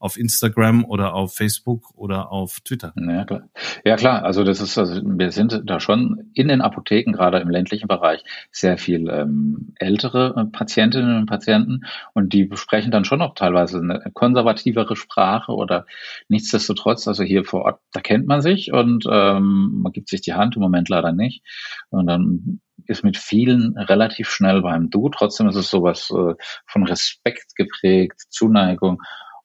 auf 0.00 0.18
Instagram 0.18 0.84
oder 0.84 1.14
auf 1.14 1.34
Facebook 1.34 1.92
oder 1.94 2.32
auf 2.32 2.60
Twitter. 2.60 2.92
Ja 2.96 3.24
klar. 3.24 3.48
Ja 3.84 3.96
klar, 3.96 4.24
also 4.24 4.42
das 4.42 4.60
ist, 4.60 4.78
also 4.78 5.00
wir 5.04 5.30
sind 5.30 5.62
da 5.64 5.78
schon 5.78 6.30
in 6.34 6.48
den 6.48 6.62
Apotheken, 6.62 7.12
gerade 7.12 7.38
im 7.38 7.50
ländlichen 7.50 7.86
Bereich, 7.86 8.24
sehr 8.50 8.78
viel 8.78 9.08
ähm, 9.10 9.74
ältere 9.76 10.34
äh, 10.36 10.44
Patientinnen 10.46 11.18
und 11.18 11.26
Patienten 11.26 11.82
und 12.14 12.32
die 12.32 12.50
sprechen 12.54 12.90
dann 12.90 13.04
schon 13.04 13.20
auch 13.20 13.34
teilweise 13.34 13.78
eine 13.78 14.10
konservativere 14.14 14.96
Sprache 14.96 15.52
oder 15.52 15.84
nichtsdestotrotz, 16.28 17.06
also 17.06 17.22
hier 17.22 17.44
vor 17.44 17.62
Ort, 17.62 17.80
da 17.92 18.00
kennt 18.00 18.26
man 18.26 18.40
sich 18.40 18.72
und 18.72 19.04
ähm, 19.10 19.80
man 19.82 19.92
gibt 19.92 20.08
sich 20.08 20.22
die 20.22 20.34
Hand, 20.34 20.56
im 20.56 20.62
Moment 20.62 20.88
leider 20.88 21.12
nicht. 21.12 21.42
Und 21.90 22.06
dann 22.06 22.60
ist 22.86 23.04
mit 23.04 23.16
vielen 23.16 23.76
relativ 23.76 24.30
schnell 24.30 24.62
beim 24.62 24.90
Du. 24.90 25.08
Trotzdem 25.10 25.48
ist 25.48 25.56
es 25.56 25.70
sowas 25.70 26.10
äh, 26.10 26.34
von 26.66 26.84
Respekt 26.84 27.54
geprägt, 27.54 28.20
Zuneigung. 28.30 28.98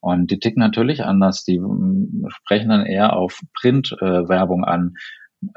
Und 0.06 0.30
die 0.30 0.38
ticken 0.38 0.60
natürlich 0.60 1.02
anders. 1.02 1.42
Die 1.42 1.58
mm, 1.58 2.28
sprechen 2.28 2.68
dann 2.68 2.86
eher 2.86 3.14
auf 3.14 3.40
Print-Werbung 3.60 4.62
äh, 4.62 4.66
an. 4.66 4.94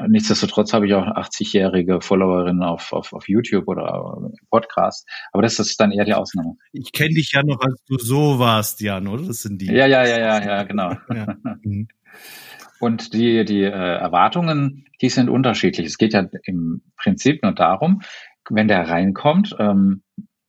Nichtsdestotrotz 0.08 0.74
habe 0.74 0.88
ich 0.88 0.96
auch 0.96 1.06
80-jährige 1.06 2.02
Followerinnen 2.02 2.64
auf, 2.64 2.92
auf, 2.92 3.14
auf 3.14 3.30
YouTube 3.30 3.68
oder 3.68 4.32
Podcast. 4.50 5.08
Aber 5.32 5.44
das 5.44 5.60
ist 5.60 5.80
dann 5.80 5.92
eher 5.92 6.04
die 6.04 6.16
Ausnahme. 6.16 6.56
Ich 6.74 6.92
kenne 6.94 7.14
dich 7.14 7.32
ja 7.32 7.44
noch, 7.44 7.62
als 7.62 7.84
du 7.86 8.00
so 8.00 8.40
warst, 8.40 8.82
Jan, 8.82 9.08
oder? 9.08 9.28
Das 9.28 9.44
sind 9.44 9.62
die. 9.62 9.68
Ja, 9.68 9.86
ja, 9.86 10.04
ja, 10.04 10.20
ja, 10.20 10.44
ja, 10.44 10.64
genau. 10.64 10.96
Ja. 11.14 11.36
Mhm. 11.62 11.88
Und 12.80 13.14
die, 13.14 13.46
die 13.46 13.62
äh, 13.62 13.70
Erwartungen, 13.70 14.86
die 15.00 15.10
sind 15.10 15.30
unterschiedlich. 15.30 15.86
Es 15.86 16.00
geht 16.00 16.14
ja 16.14 16.28
im 16.44 16.82
Prinzip 16.98 17.44
nur 17.44 17.54
darum, 17.54 18.02
wenn 18.50 18.68
der 18.68 18.90
reinkommt, 18.90 19.56
ähm, 19.60 20.02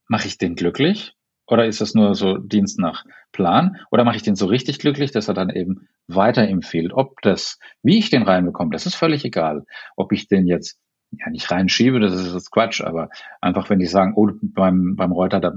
mache 0.08 0.26
ich 0.26 0.38
den 0.38 0.54
glücklich 0.54 1.14
oder 1.50 1.66
ist 1.66 1.80
das 1.80 1.94
nur 1.94 2.14
so 2.14 2.36
Dienst 2.38 2.78
nach 2.78 3.04
Plan? 3.32 3.76
Oder 3.90 4.04
mache 4.04 4.16
ich 4.16 4.22
den 4.22 4.36
so 4.36 4.46
richtig 4.46 4.78
glücklich, 4.78 5.10
dass 5.10 5.28
er 5.28 5.34
dann 5.34 5.50
eben 5.50 5.88
weiterempfiehlt? 6.08 6.92
Ob 6.92 7.20
das, 7.22 7.58
wie 7.82 7.98
ich 7.98 8.10
den 8.10 8.22
reinbekomme, 8.22 8.70
das 8.70 8.86
ist 8.86 8.94
völlig 8.94 9.24
egal. 9.24 9.64
Ob 9.96 10.12
ich 10.12 10.28
den 10.28 10.46
jetzt 10.46 10.78
ja 11.12 11.28
nicht 11.30 11.50
reinschiebe, 11.50 12.00
das 12.00 12.14
ist 12.14 12.32
jetzt 12.32 12.50
Quatsch, 12.50 12.80
aber 12.80 13.08
einfach 13.40 13.68
wenn 13.68 13.78
die 13.78 13.86
sagen, 13.86 14.12
oh, 14.16 14.30
beim, 14.42 14.94
beim 14.96 15.12
Reuter, 15.12 15.40
da 15.40 15.52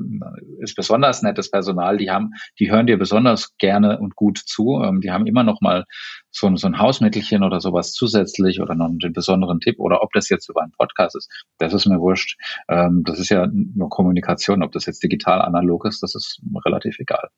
ist 0.60 0.76
besonders 0.76 1.22
nettes 1.22 1.52
Personal, 1.52 1.98
die 1.98 2.10
haben, 2.10 2.32
die 2.60 2.72
hören 2.72 2.88
dir 2.88 2.98
besonders 2.98 3.56
gerne 3.58 4.00
und 4.00 4.16
gut 4.16 4.40
zu, 4.40 4.82
ähm, 4.84 5.02
die 5.02 5.12
haben 5.12 5.28
immer 5.28 5.44
noch 5.44 5.62
mal 5.62 5.86
so, 6.32 6.48
ein 6.48 6.58
so 6.58 6.68
ein 6.68 6.80
Hausmittelchen 6.80 7.44
oder 7.44 7.62
sowas 7.62 7.94
zusätzlich 7.94 8.62
oder 8.62 8.76
noch 8.76 8.88
einen 8.88 9.14
besonderen 9.14 9.60
Tipp 9.60 9.80
oder 9.80 10.02
ob 10.02 10.12
das 10.14 10.30
jetzt 10.30 10.50
über 10.50 10.64
einen 10.64 10.72
Podcast 10.72 11.16
ist, 11.16 11.30
das 11.60 11.74
ist 11.74 11.86
mir 11.86 12.00
wurscht. 12.00 12.38
Ähm, 12.68 13.04
das 13.06 13.20
ist 13.20 13.30
ja 13.30 13.48
nur 13.52 13.90
Kommunikation, 13.90 14.64
ob 14.64 14.72
das 14.72 14.86
jetzt 14.86 15.04
digital, 15.04 15.42
analog 15.42 15.86
ist, 15.86 16.02
das 16.02 16.16
ist 16.16 16.42
relativ 16.66 17.00
egal. 17.00 17.30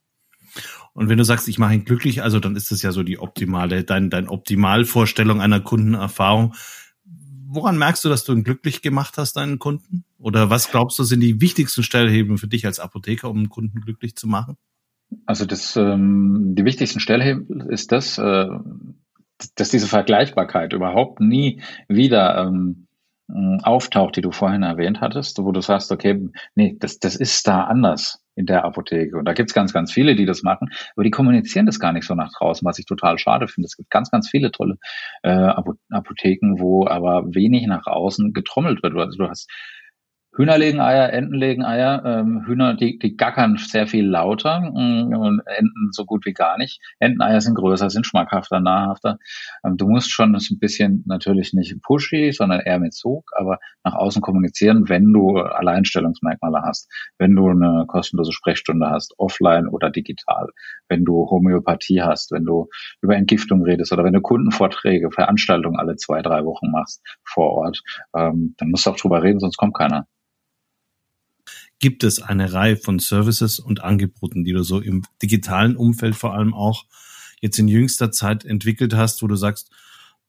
Und 0.93 1.09
wenn 1.09 1.17
du 1.17 1.25
sagst, 1.25 1.49
ich 1.49 1.59
mache 1.59 1.73
ihn 1.73 1.83
glücklich, 1.83 2.23
also 2.23 2.39
dann 2.39 2.55
ist 2.55 2.71
das 2.71 2.81
ja 2.81 2.91
so 2.91 3.03
die 3.03 3.19
optimale, 3.19 3.83
dein, 3.83 4.09
dein 4.09 4.29
Optimalvorstellung 4.29 5.41
einer 5.41 5.59
Kundenerfahrung 5.59 6.53
woran 7.55 7.77
merkst 7.77 8.03
du, 8.03 8.09
dass 8.09 8.23
du 8.23 8.33
ihn 8.33 8.43
glücklich 8.43 8.81
gemacht 8.81 9.17
hast, 9.17 9.37
deinen 9.37 9.59
Kunden? 9.59 10.03
Oder 10.19 10.49
was 10.49 10.69
glaubst 10.69 10.99
du, 10.99 11.03
sind 11.03 11.21
die 11.21 11.41
wichtigsten 11.41 11.83
Stellheben 11.83 12.37
für 12.37 12.47
dich 12.47 12.65
als 12.65 12.79
Apotheker, 12.79 13.29
um 13.29 13.37
einen 13.37 13.49
Kunden 13.49 13.81
glücklich 13.81 14.15
zu 14.15 14.27
machen? 14.27 14.57
Also 15.25 15.45
das, 15.45 15.75
ähm, 15.75 16.55
die 16.55 16.65
wichtigsten 16.65 16.99
Stellheben 16.99 17.61
ist 17.69 17.91
das, 17.91 18.17
äh, 18.17 18.47
dass 19.55 19.69
diese 19.69 19.87
Vergleichbarkeit 19.87 20.73
überhaupt 20.73 21.19
nie 21.19 21.61
wieder 21.87 22.45
ähm, 22.45 22.87
auftaucht, 23.63 24.15
die 24.15 24.21
du 24.21 24.31
vorhin 24.31 24.63
erwähnt 24.63 25.01
hattest, 25.01 25.39
wo 25.39 25.51
du 25.51 25.61
sagst, 25.61 25.91
okay, 25.91 26.29
nee, 26.53 26.75
das, 26.79 26.99
das 26.99 27.15
ist 27.15 27.47
da 27.47 27.63
anders 27.63 28.24
in 28.35 28.45
der 28.45 28.65
Apotheke. 28.65 29.17
Und 29.17 29.25
da 29.25 29.33
gibt's 29.33 29.53
ganz, 29.53 29.73
ganz 29.73 29.91
viele, 29.91 30.15
die 30.15 30.25
das 30.25 30.43
machen, 30.43 30.69
aber 30.95 31.03
die 31.03 31.11
kommunizieren 31.11 31.65
das 31.65 31.79
gar 31.79 31.93
nicht 31.93 32.05
so 32.05 32.15
nach 32.15 32.31
draußen, 32.37 32.65
was 32.65 32.79
ich 32.79 32.85
total 32.85 33.17
schade 33.17 33.47
finde. 33.47 33.65
Es 33.65 33.77
gibt 33.77 33.89
ganz, 33.89 34.11
ganz 34.11 34.29
viele 34.29 34.51
tolle 34.51 34.77
äh, 35.23 35.51
Apotheken, 35.89 36.59
wo 36.59 36.87
aber 36.87 37.23
wenig 37.33 37.65
nach 37.67 37.87
außen 37.87 38.33
getrommelt 38.33 38.83
wird. 38.83 38.95
Also 38.95 39.17
du 39.17 39.29
hast 39.29 39.49
Hühner 40.37 40.57
legen 40.57 40.81
Eier, 40.81 41.13
Enten 41.13 41.35
legen 41.35 41.63
Eier. 41.63 42.03
Ähm, 42.05 42.43
Hühner, 42.45 42.73
die, 42.73 42.99
die 42.99 43.15
gackern 43.15 43.55
sehr 43.57 43.87
viel 43.87 44.05
lauter 44.05 44.59
mm, 44.59 45.15
und 45.15 45.41
Enten 45.45 45.89
so 45.91 46.03
gut 46.03 46.25
wie 46.25 46.33
gar 46.33 46.57
nicht. 46.57 46.81
Enteneier 46.99 47.39
sind 47.39 47.55
größer, 47.55 47.89
sind 47.89 48.05
schmackhafter, 48.05 48.59
nahrhafter. 48.59 49.17
Ähm, 49.65 49.77
du 49.77 49.87
musst 49.87 50.11
schon 50.11 50.33
das 50.33 50.49
ein 50.51 50.59
bisschen 50.59 51.03
natürlich 51.07 51.53
nicht 51.53 51.81
pushy, 51.81 52.33
sondern 52.33 52.59
eher 52.59 52.79
mit 52.79 52.93
Zug, 52.93 53.31
aber 53.37 53.59
nach 53.85 53.93
außen 53.93 54.21
kommunizieren, 54.21 54.89
wenn 54.89 55.13
du 55.13 55.37
Alleinstellungsmerkmale 55.37 56.63
hast, 56.63 56.91
wenn 57.17 57.33
du 57.33 57.47
eine 57.49 57.85
kostenlose 57.87 58.33
Sprechstunde 58.33 58.89
hast, 58.89 59.13
offline 59.17 59.69
oder 59.69 59.89
digital, 59.89 60.49
wenn 60.89 61.05
du 61.05 61.29
Homöopathie 61.29 62.01
hast, 62.01 62.33
wenn 62.33 62.43
du 62.43 62.67
über 63.01 63.15
Entgiftung 63.15 63.63
redest 63.63 63.93
oder 63.93 64.03
wenn 64.03 64.13
du 64.13 64.19
Kundenvorträge, 64.19 65.11
Veranstaltungen 65.11 65.79
alle 65.79 65.95
zwei, 65.95 66.21
drei 66.21 66.43
Wochen 66.43 66.71
machst 66.71 67.01
vor 67.23 67.51
Ort, 67.51 67.81
ähm, 68.13 68.53
dann 68.57 68.71
musst 68.71 68.85
du 68.85 68.89
auch 68.89 68.97
drüber 68.97 69.23
reden, 69.23 69.39
sonst 69.39 69.55
kommt 69.55 69.75
keiner 69.75 70.07
gibt 71.79 72.03
es 72.03 72.21
eine 72.21 72.53
Reihe 72.53 72.77
von 72.77 72.99
Services 72.99 73.59
und 73.59 73.83
Angeboten, 73.83 74.43
die 74.43 74.53
du 74.53 74.63
so 74.63 74.79
im 74.79 75.03
digitalen 75.21 75.75
Umfeld 75.75 76.15
vor 76.15 76.33
allem 76.33 76.53
auch 76.53 76.85
jetzt 77.41 77.59
in 77.59 77.67
jüngster 77.67 78.11
Zeit 78.11 78.45
entwickelt 78.45 78.95
hast, 78.95 79.21
wo 79.21 79.27
du 79.27 79.35
sagst, 79.35 79.71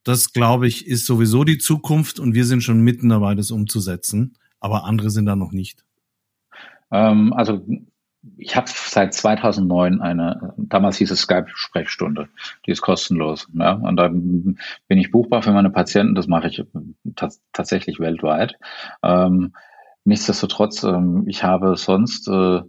das 0.05 0.33
glaube 0.33 0.67
ich 0.67 0.87
ist 0.87 1.07
sowieso 1.07 1.45
die 1.45 1.59
Zukunft 1.59 2.21
und 2.21 2.35
wir 2.35 2.45
sind 2.45 2.63
schon 2.63 2.81
mitten 2.81 3.09
dabei, 3.09 3.35
das 3.35 3.51
umzusetzen, 3.51 4.37
aber 4.61 4.85
andere 4.85 5.11
sind 5.11 5.27
da 5.27 5.37
noch 5.37 5.53
nicht. 5.53 5.85
Ähm, 6.91 7.33
also 7.33 7.65
ich 8.37 8.57
habe 8.57 8.67
seit 8.69 9.15
2009 9.15 10.01
eine, 10.01 10.55
damals 10.57 10.99
hieß 10.99 11.11
es 11.11 11.21
Skype-Sprechstunde, 11.23 12.29
die 12.67 12.71
ist 12.71 12.83
kostenlos. 12.83 13.49
Ja? 13.55 13.73
Und 13.73 13.97
da 13.97 14.09
bin 14.09 14.59
ich 14.89 15.11
buchbar 15.11 15.43
für 15.43 15.53
meine 15.53 15.71
Patienten, 15.71 16.15
das 16.15 16.27
mache 16.27 16.49
ich 16.49 16.65
tatsächlich 17.53 18.01
weltweit. 18.01 18.59
Ähm, 19.03 19.53
Nichtsdestotrotz, 20.07 20.85
ähm, 20.85 21.25
ich 21.27 21.43
habe 21.43 21.77
sonst, 21.77 22.29
äh, 22.29 22.63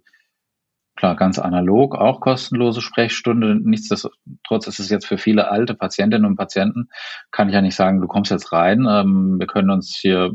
klar, 0.95 1.15
ganz 1.15 1.37
analog 1.37 1.95
auch 1.95 2.19
kostenlose 2.19 2.81
Sprechstunde. 2.81 3.55
Nichtsdestotrotz 3.55 4.65
ist 4.65 4.79
es 4.79 4.89
jetzt 4.89 5.05
für 5.05 5.19
viele 5.19 5.49
alte 5.51 5.75
Patientinnen 5.75 6.25
und 6.25 6.35
Patienten, 6.35 6.89
kann 7.31 7.47
ich 7.47 7.53
ja 7.53 7.61
nicht 7.61 7.75
sagen, 7.75 8.01
du 8.01 8.07
kommst 8.07 8.31
jetzt 8.31 8.51
rein, 8.51 8.87
ähm, 8.89 9.37
wir 9.39 9.45
können 9.45 9.69
uns 9.69 9.95
hier, 9.95 10.31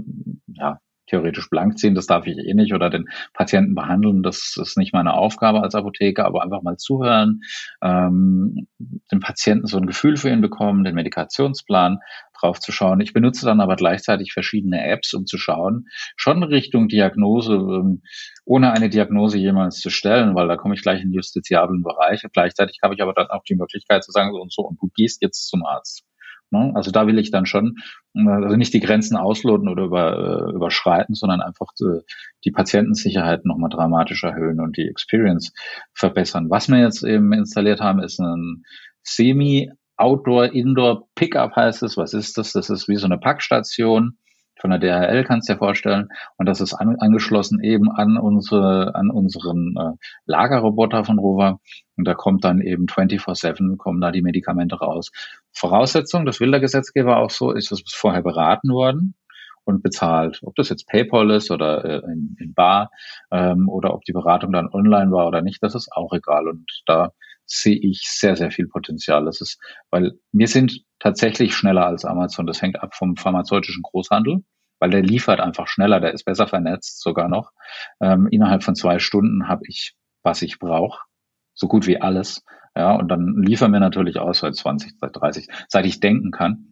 ja, 0.46 0.78
theoretisch 1.08 1.50
blank 1.50 1.76
ziehen, 1.76 1.96
das 1.96 2.06
darf 2.06 2.28
ich 2.28 2.38
eh 2.38 2.54
nicht, 2.54 2.72
oder 2.72 2.88
den 2.88 3.06
Patienten 3.34 3.74
behandeln, 3.74 4.22
das 4.22 4.56
ist 4.56 4.78
nicht 4.78 4.94
meine 4.94 5.14
Aufgabe 5.14 5.60
als 5.60 5.74
Apotheker, 5.74 6.24
aber 6.24 6.44
einfach 6.44 6.62
mal 6.62 6.76
zuhören, 6.76 7.40
ähm, 7.82 8.68
den 8.78 9.18
Patienten 9.18 9.66
so 9.66 9.76
ein 9.76 9.86
Gefühl 9.86 10.16
für 10.16 10.30
ihn 10.30 10.40
bekommen, 10.40 10.84
den 10.84 10.94
Medikationsplan 10.94 11.98
drauf 12.42 12.60
zu 12.60 12.72
schauen. 12.72 13.00
Ich 13.00 13.12
benutze 13.12 13.46
dann 13.46 13.60
aber 13.60 13.76
gleichzeitig 13.76 14.32
verschiedene 14.32 14.84
Apps, 14.86 15.14
um 15.14 15.26
zu 15.26 15.38
schauen, 15.38 15.86
schon 16.16 16.42
Richtung 16.42 16.88
Diagnose, 16.88 17.54
ähm, 17.54 18.02
ohne 18.44 18.72
eine 18.72 18.90
Diagnose 18.90 19.38
jemals 19.38 19.80
zu 19.80 19.90
stellen, 19.90 20.34
weil 20.34 20.48
da 20.48 20.56
komme 20.56 20.74
ich 20.74 20.82
gleich 20.82 21.02
in 21.02 21.08
den 21.08 21.14
justiziablen 21.14 21.82
Bereich. 21.82 22.24
Gleichzeitig 22.32 22.78
habe 22.82 22.94
ich 22.94 23.02
aber 23.02 23.14
dann 23.14 23.28
auch 23.28 23.44
die 23.44 23.56
Möglichkeit 23.56 24.04
zu 24.04 24.12
sagen, 24.12 24.32
so 24.32 24.40
und 24.40 24.52
so, 24.52 24.62
und 24.62 24.80
du 24.80 24.90
gehst 24.94 25.22
jetzt 25.22 25.48
zum 25.48 25.64
Arzt. 25.64 26.04
Ne? 26.52 26.70
Also 26.74 26.90
da 26.90 27.06
will 27.06 27.18
ich 27.18 27.30
dann 27.30 27.46
schon, 27.46 27.76
äh, 28.14 28.28
also 28.28 28.56
nicht 28.56 28.74
die 28.74 28.80
Grenzen 28.80 29.16
ausloten 29.16 29.68
oder 29.68 29.84
über, 29.84 30.48
äh, 30.48 30.54
überschreiten, 30.54 31.14
sondern 31.14 31.40
einfach 31.40 31.68
äh, 31.80 32.02
die 32.44 32.50
Patientensicherheit 32.50 33.46
nochmal 33.46 33.70
dramatisch 33.70 34.22
erhöhen 34.22 34.60
und 34.60 34.76
die 34.76 34.86
Experience 34.86 35.52
verbessern. 35.94 36.50
Was 36.50 36.68
wir 36.68 36.78
jetzt 36.78 37.02
eben 37.04 37.32
installiert 37.32 37.80
haben, 37.80 38.00
ist 38.00 38.20
ein 38.20 38.64
Semi 39.02 39.70
Outdoor, 40.02 40.52
Indoor 40.52 41.06
Pickup 41.14 41.54
heißt 41.54 41.84
es. 41.84 41.96
Was 41.96 42.12
ist 42.12 42.36
das? 42.36 42.52
Das 42.52 42.70
ist 42.70 42.88
wie 42.88 42.96
so 42.96 43.06
eine 43.06 43.18
Packstation 43.18 44.18
von 44.60 44.70
der 44.70 44.80
DHL, 44.80 45.24
kannst 45.24 45.48
du 45.48 45.52
dir 45.52 45.58
vorstellen. 45.58 46.08
Und 46.36 46.46
das 46.46 46.60
ist 46.60 46.74
an, 46.74 46.96
angeschlossen 46.98 47.62
eben 47.62 47.88
an 47.90 48.16
unsere, 48.16 48.94
an 48.96 49.10
unseren 49.10 49.76
äh, 49.76 49.92
Lagerroboter 50.26 51.04
von 51.04 51.20
Rover. 51.20 51.60
Und 51.96 52.06
da 52.06 52.14
kommt 52.14 52.44
dann 52.44 52.60
eben 52.60 52.86
24-7, 52.86 53.76
kommen 53.76 54.00
da 54.00 54.10
die 54.10 54.22
Medikamente 54.22 54.76
raus. 54.76 55.12
Voraussetzung, 55.52 56.26
das 56.26 56.40
will 56.40 56.50
der 56.50 56.60
Gesetzgeber 56.60 57.18
auch 57.18 57.30
so, 57.30 57.52
ist, 57.52 57.70
es 57.70 57.82
vorher 57.86 58.22
beraten 58.22 58.70
worden 58.70 59.14
und 59.64 59.84
bezahlt. 59.84 60.40
Ob 60.42 60.56
das 60.56 60.68
jetzt 60.68 60.88
PayPal 60.88 61.30
ist 61.30 61.52
oder 61.52 61.84
äh, 61.84 62.12
in, 62.12 62.36
in 62.40 62.54
Bar 62.54 62.90
ähm, 63.30 63.68
oder 63.68 63.94
ob 63.94 64.02
die 64.04 64.12
Beratung 64.12 64.52
dann 64.52 64.68
online 64.68 65.12
war 65.12 65.28
oder 65.28 65.42
nicht, 65.42 65.62
das 65.62 65.76
ist 65.76 65.92
auch 65.92 66.12
egal. 66.12 66.48
Und 66.48 66.82
da 66.86 67.12
sehe 67.46 67.78
ich 67.78 68.02
sehr, 68.08 68.36
sehr 68.36 68.50
viel 68.50 68.66
Potenzial. 68.66 69.24
Das 69.24 69.40
ist, 69.40 69.58
weil 69.90 70.12
wir 70.32 70.48
sind 70.48 70.84
tatsächlich 70.98 71.54
schneller 71.54 71.86
als 71.86 72.04
Amazon. 72.04 72.46
Das 72.46 72.62
hängt 72.62 72.82
ab 72.82 72.94
vom 72.94 73.16
pharmazeutischen 73.16 73.82
Großhandel, 73.82 74.44
weil 74.78 74.90
der 74.90 75.02
liefert 75.02 75.40
einfach 75.40 75.66
schneller, 75.66 76.00
der 76.00 76.14
ist 76.14 76.24
besser 76.24 76.46
vernetzt 76.46 77.00
sogar 77.00 77.28
noch. 77.28 77.50
Ähm, 78.00 78.28
innerhalb 78.30 78.62
von 78.62 78.74
zwei 78.74 78.98
Stunden 78.98 79.48
habe 79.48 79.62
ich, 79.66 79.94
was 80.22 80.42
ich 80.42 80.58
brauche, 80.58 81.00
so 81.54 81.68
gut 81.68 81.86
wie 81.86 82.00
alles. 82.00 82.44
Ja, 82.74 82.94
und 82.94 83.08
dann 83.08 83.42
liefern 83.42 83.72
wir 83.72 83.80
natürlich 83.80 84.18
aus 84.18 84.38
seit 84.38 84.54
20, 84.54 84.94
seit 84.98 85.14
30, 85.14 85.48
seit 85.68 85.84
ich 85.84 86.00
denken 86.00 86.30
kann 86.30 86.71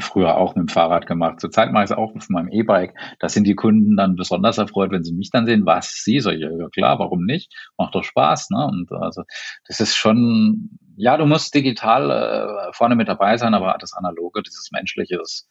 früher 0.00 0.36
auch 0.36 0.54
mit 0.54 0.68
dem 0.68 0.68
Fahrrad 0.68 1.06
gemacht. 1.06 1.40
Zurzeit 1.40 1.72
mache 1.72 1.84
ich 1.84 1.90
es 1.90 1.96
auch 1.96 2.14
auf 2.14 2.28
meinem 2.28 2.48
E-Bike. 2.48 2.94
Da 3.18 3.28
sind 3.28 3.44
die 3.46 3.54
Kunden 3.54 3.96
dann 3.96 4.16
besonders 4.16 4.58
erfreut, 4.58 4.90
wenn 4.90 5.04
sie 5.04 5.12
mich 5.12 5.30
dann 5.30 5.46
sehen. 5.46 5.66
Was 5.66 6.02
sie 6.04 6.20
so? 6.20 6.30
Ja, 6.30 6.48
klar, 6.68 6.98
warum 6.98 7.24
nicht? 7.24 7.52
Macht 7.76 7.94
doch 7.94 8.04
Spaß, 8.04 8.50
ne? 8.50 8.66
Und 8.66 8.90
also 8.92 9.22
das 9.66 9.80
ist 9.80 9.96
schon, 9.96 10.78
ja, 10.96 11.16
du 11.16 11.26
musst 11.26 11.54
digital 11.54 12.10
äh, 12.10 12.72
vorne 12.72 12.94
mit 12.94 13.08
dabei 13.08 13.36
sein, 13.36 13.54
aber 13.54 13.76
das 13.80 13.92
Analoge, 13.92 14.42
dieses 14.42 14.70
Menschliche 14.72 15.20
ist 15.20 15.48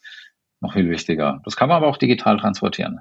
noch 0.59 0.73
viel 0.73 0.89
wichtiger. 0.89 1.41
Das 1.45 1.55
kann 1.55 1.69
man 1.69 1.77
aber 1.77 1.87
auch 1.87 1.97
digital 1.97 2.37
transportieren. 2.37 2.99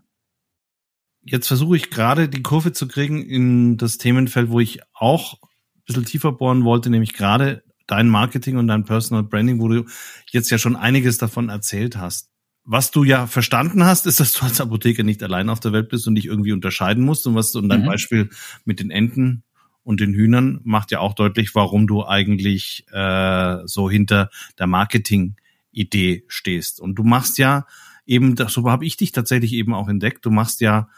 Jetzt 1.23 1.49
versuche 1.49 1.77
ich 1.77 1.91
gerade 1.91 2.29
die 2.29 2.43
Kurve 2.43 2.73
zu 2.73 2.87
kriegen 2.87 3.21
in 3.21 3.77
das 3.79 3.99
Themenfeld, 3.99 4.51
wo 4.51 4.61
ich 4.61 4.81
auch 4.93 5.35
ein 5.43 5.83
bisschen 5.85 6.05
tiefer 6.05 6.33
bohren 6.33 6.65
wollte, 6.65 6.89
nämlich 6.89 7.15
gerade 7.15 7.65
dein 7.87 8.09
Marketing 8.09 8.57
und 8.57 8.69
dein 8.69 8.85
Personal 8.85 9.23
Branding, 9.23 9.61
wo 9.61 9.69
du 9.69 9.85
jetzt 10.31 10.51
ja 10.51 10.59
schon 10.59 10.77
einiges 10.77 11.19
davon 11.19 11.49
erzählt 11.49 11.97
hast. 11.97 12.31
Was 12.65 12.91
du 12.91 13.05
ja 13.05 13.27
verstanden 13.27 13.85
hast, 13.85 14.07
ist, 14.07 14.19
dass 14.19 14.33
du 14.33 14.45
als 14.45 14.61
Apotheker 14.61 15.05
nicht 15.05 15.23
allein 15.23 15.49
auf 15.49 15.61
der 15.61 15.73
Welt 15.73 15.89
bist 15.89 16.09
und 16.09 16.17
dich 16.17 16.27
irgendwie 16.27 16.53
unterscheiden 16.53 17.05
musst. 17.05 17.27
Und 17.27 17.37
was 17.37 17.55
und 17.55 17.69
dein 17.69 17.83
mhm. 17.83 17.87
Beispiel 17.87 18.31
mit 18.65 18.81
den 18.81 18.91
Enten 18.91 19.45
und 19.85 20.01
den 20.01 20.15
Hühnern 20.15 20.61
macht 20.65 20.91
ja 20.91 20.99
auch 20.99 21.15
deutlich, 21.15 21.55
warum 21.55 21.87
du 21.87 22.05
eigentlich 22.05 22.85
äh, 22.91 23.59
so 23.67 23.89
hinter 23.89 24.31
der 24.59 24.67
Marketing-Idee 24.67 26.25
stehst. 26.27 26.81
Und 26.81 26.97
du 26.97 27.05
machst 27.05 27.39
ja 27.39 27.67
eben, 28.05 28.35
so 28.49 28.69
habe 28.69 28.85
ich 28.85 28.97
dich 28.97 29.13
tatsächlich 29.13 29.53
eben 29.53 29.73
auch 29.73 29.89
entdeckt, 29.89 30.25
du 30.27 30.31
machst 30.33 30.61
ja 30.61 30.89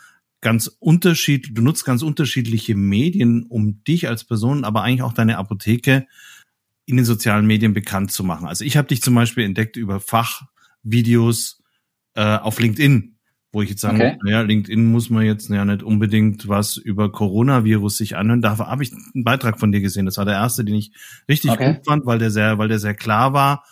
ganz 0.40 0.68
unterschiedlich, 0.78 1.52
du 1.52 1.62
nutzt 1.62 1.84
ganz 1.84 2.02
unterschiedliche 2.02 2.74
Medien, 2.74 3.42
um 3.42 3.84
dich 3.84 4.08
als 4.08 4.24
Person, 4.24 4.64
aber 4.64 4.82
eigentlich 4.82 5.02
auch 5.02 5.12
deine 5.12 5.36
Apotheke 5.36 6.06
in 6.88 6.96
den 6.96 7.04
sozialen 7.04 7.46
Medien 7.46 7.74
bekannt 7.74 8.10
zu 8.12 8.24
machen. 8.24 8.48
Also 8.48 8.64
ich 8.64 8.78
habe 8.78 8.88
dich 8.88 9.02
zum 9.02 9.14
Beispiel 9.14 9.44
entdeckt 9.44 9.76
über 9.76 10.00
Fachvideos 10.00 11.62
äh, 12.14 12.22
auf 12.38 12.58
LinkedIn, 12.58 13.18
wo 13.52 13.60
ich 13.60 13.68
jetzt 13.68 13.82
sage, 13.82 13.96
okay. 13.96 14.18
naja, 14.24 14.40
LinkedIn 14.40 14.90
muss 14.90 15.10
man 15.10 15.26
jetzt 15.26 15.50
ja 15.50 15.66
nicht 15.66 15.82
unbedingt 15.82 16.48
was 16.48 16.78
über 16.78 17.12
Coronavirus 17.12 17.98
sich 17.98 18.16
anhören. 18.16 18.40
Da 18.40 18.56
habe 18.56 18.82
ich 18.82 18.92
einen 18.92 19.22
Beitrag 19.22 19.60
von 19.60 19.70
dir 19.70 19.82
gesehen. 19.82 20.06
Das 20.06 20.16
war 20.16 20.24
der 20.24 20.36
erste, 20.36 20.64
den 20.64 20.76
ich 20.76 20.92
richtig 21.28 21.50
okay. 21.50 21.74
gut 21.74 21.84
fand, 21.84 22.06
weil 22.06 22.18
der 22.18 22.30
sehr, 22.30 22.56
weil 22.56 22.68
der 22.68 22.78
sehr 22.78 22.94
klar 22.94 23.34
war. 23.34 23.64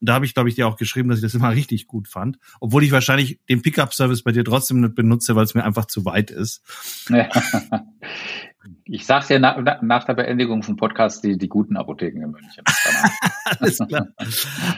Und 0.00 0.08
da 0.08 0.14
habe 0.14 0.26
ich, 0.26 0.34
glaube 0.34 0.48
ich, 0.48 0.56
dir 0.56 0.66
auch 0.66 0.76
geschrieben, 0.76 1.08
dass 1.08 1.18
ich 1.18 1.22
das 1.22 1.34
immer 1.34 1.50
richtig 1.54 1.86
gut 1.86 2.08
fand. 2.08 2.38
Obwohl 2.58 2.82
ich 2.82 2.90
wahrscheinlich 2.90 3.38
den 3.48 3.62
Pickup-Service 3.62 4.22
bei 4.22 4.32
dir 4.32 4.44
trotzdem 4.44 4.80
nicht 4.80 4.96
benutze, 4.96 5.36
weil 5.36 5.44
es 5.44 5.54
mir 5.54 5.64
einfach 5.64 5.84
zu 5.84 6.04
weit 6.04 6.32
ist. 6.32 6.60
Ich 8.84 9.06
sag's 9.06 9.28
ja 9.28 9.38
nach, 9.38 9.82
nach 9.82 10.04
der 10.04 10.14
Beendigung 10.14 10.62
vom 10.62 10.76
Podcast 10.76 11.24
die, 11.24 11.36
die 11.36 11.48
guten 11.48 11.76
Apotheken 11.76 12.22
in 12.22 12.30
München. 12.30 12.64
Alles 13.60 13.78
klar. 13.78 14.08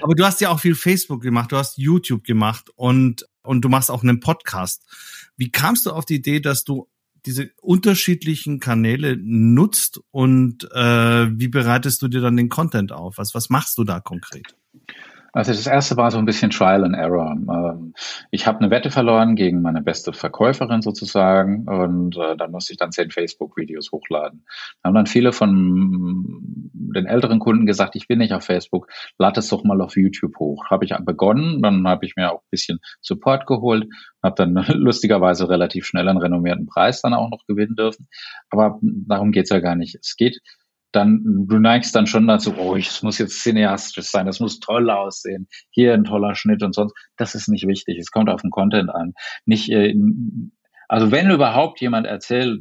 Aber 0.00 0.14
du 0.14 0.24
hast 0.24 0.40
ja 0.40 0.50
auch 0.50 0.60
viel 0.60 0.74
Facebook 0.74 1.22
gemacht, 1.22 1.52
du 1.52 1.56
hast 1.56 1.78
YouTube 1.78 2.24
gemacht 2.24 2.70
und, 2.76 3.26
und 3.42 3.62
du 3.62 3.68
machst 3.68 3.90
auch 3.90 4.02
einen 4.02 4.20
Podcast. 4.20 4.84
Wie 5.36 5.50
kamst 5.50 5.86
du 5.86 5.90
auf 5.90 6.04
die 6.04 6.16
Idee, 6.16 6.40
dass 6.40 6.64
du 6.64 6.88
diese 7.26 7.50
unterschiedlichen 7.60 8.60
Kanäle 8.60 9.16
nutzt 9.16 10.00
und 10.12 10.70
äh, 10.72 11.28
wie 11.38 11.48
bereitest 11.48 12.00
du 12.02 12.08
dir 12.08 12.20
dann 12.20 12.36
den 12.36 12.48
Content 12.48 12.92
auf? 12.92 13.18
Was, 13.18 13.34
was 13.34 13.50
machst 13.50 13.76
du 13.78 13.84
da 13.84 14.00
konkret? 14.00 14.54
Also 15.36 15.52
das 15.52 15.66
erste 15.66 15.98
war 15.98 16.10
so 16.10 16.16
ein 16.16 16.24
bisschen 16.24 16.48
Trial 16.48 16.82
and 16.82 16.96
Error. 16.96 17.32
Ähm, 17.32 17.92
ich 18.30 18.46
habe 18.46 18.58
eine 18.60 18.70
Wette 18.70 18.90
verloren 18.90 19.36
gegen 19.36 19.60
meine 19.60 19.82
beste 19.82 20.14
Verkäuferin 20.14 20.80
sozusagen 20.80 21.68
und 21.68 22.16
äh, 22.16 22.38
dann 22.38 22.52
musste 22.52 22.72
ich 22.72 22.78
dann 22.78 22.90
zehn 22.90 23.10
Facebook-Videos 23.10 23.92
hochladen. 23.92 24.46
Da 24.82 24.88
haben 24.88 24.94
dann 24.94 25.06
viele 25.06 25.34
von 25.34 26.72
den 26.72 27.04
älteren 27.04 27.38
Kunden 27.38 27.66
gesagt, 27.66 27.96
ich 27.96 28.08
bin 28.08 28.18
nicht 28.18 28.32
auf 28.32 28.44
Facebook, 28.44 28.88
lad 29.18 29.36
es 29.36 29.48
doch 29.48 29.62
mal 29.62 29.82
auf 29.82 29.94
YouTube 29.98 30.38
hoch. 30.38 30.64
Habe 30.70 30.86
ich 30.86 30.94
begonnen, 31.04 31.60
dann 31.60 31.86
habe 31.86 32.06
ich 32.06 32.16
mir 32.16 32.32
auch 32.32 32.40
ein 32.40 32.50
bisschen 32.50 32.78
Support 33.02 33.46
geholt, 33.46 33.88
habe 34.22 34.36
dann 34.36 34.54
lustigerweise 34.68 35.50
relativ 35.50 35.84
schnell 35.84 36.08
einen 36.08 36.16
renommierten 36.16 36.64
Preis 36.64 37.02
dann 37.02 37.12
auch 37.12 37.28
noch 37.28 37.44
gewinnen 37.46 37.76
dürfen. 37.76 38.08
Aber 38.48 38.80
darum 38.80 39.32
geht's 39.32 39.50
ja 39.50 39.60
gar 39.60 39.76
nicht. 39.76 39.98
Es 40.00 40.16
geht 40.16 40.40
dann, 40.96 41.46
du 41.48 41.58
neigst 41.58 41.94
dann 41.94 42.06
schon 42.06 42.26
dazu, 42.26 42.54
oh, 42.56 42.74
es 42.74 43.02
muss 43.02 43.18
jetzt 43.18 43.42
cineastisch 43.42 44.06
sein, 44.06 44.26
das 44.26 44.40
muss 44.40 44.60
toll 44.60 44.90
aussehen, 44.90 45.46
hier 45.70 45.94
ein 45.94 46.04
toller 46.04 46.34
Schnitt 46.34 46.62
und 46.62 46.74
sonst. 46.74 46.94
Das 47.16 47.34
ist 47.34 47.48
nicht 47.48 47.66
wichtig. 47.66 47.98
Es 47.98 48.10
kommt 48.10 48.30
auf 48.30 48.42
den 48.42 48.50
Content 48.50 48.90
an. 48.90 49.12
Nicht, 49.44 49.70
äh, 49.70 49.94
also 50.88 51.10
wenn 51.10 51.30
überhaupt 51.30 51.80
jemand 51.80 52.06
erzählt, 52.06 52.60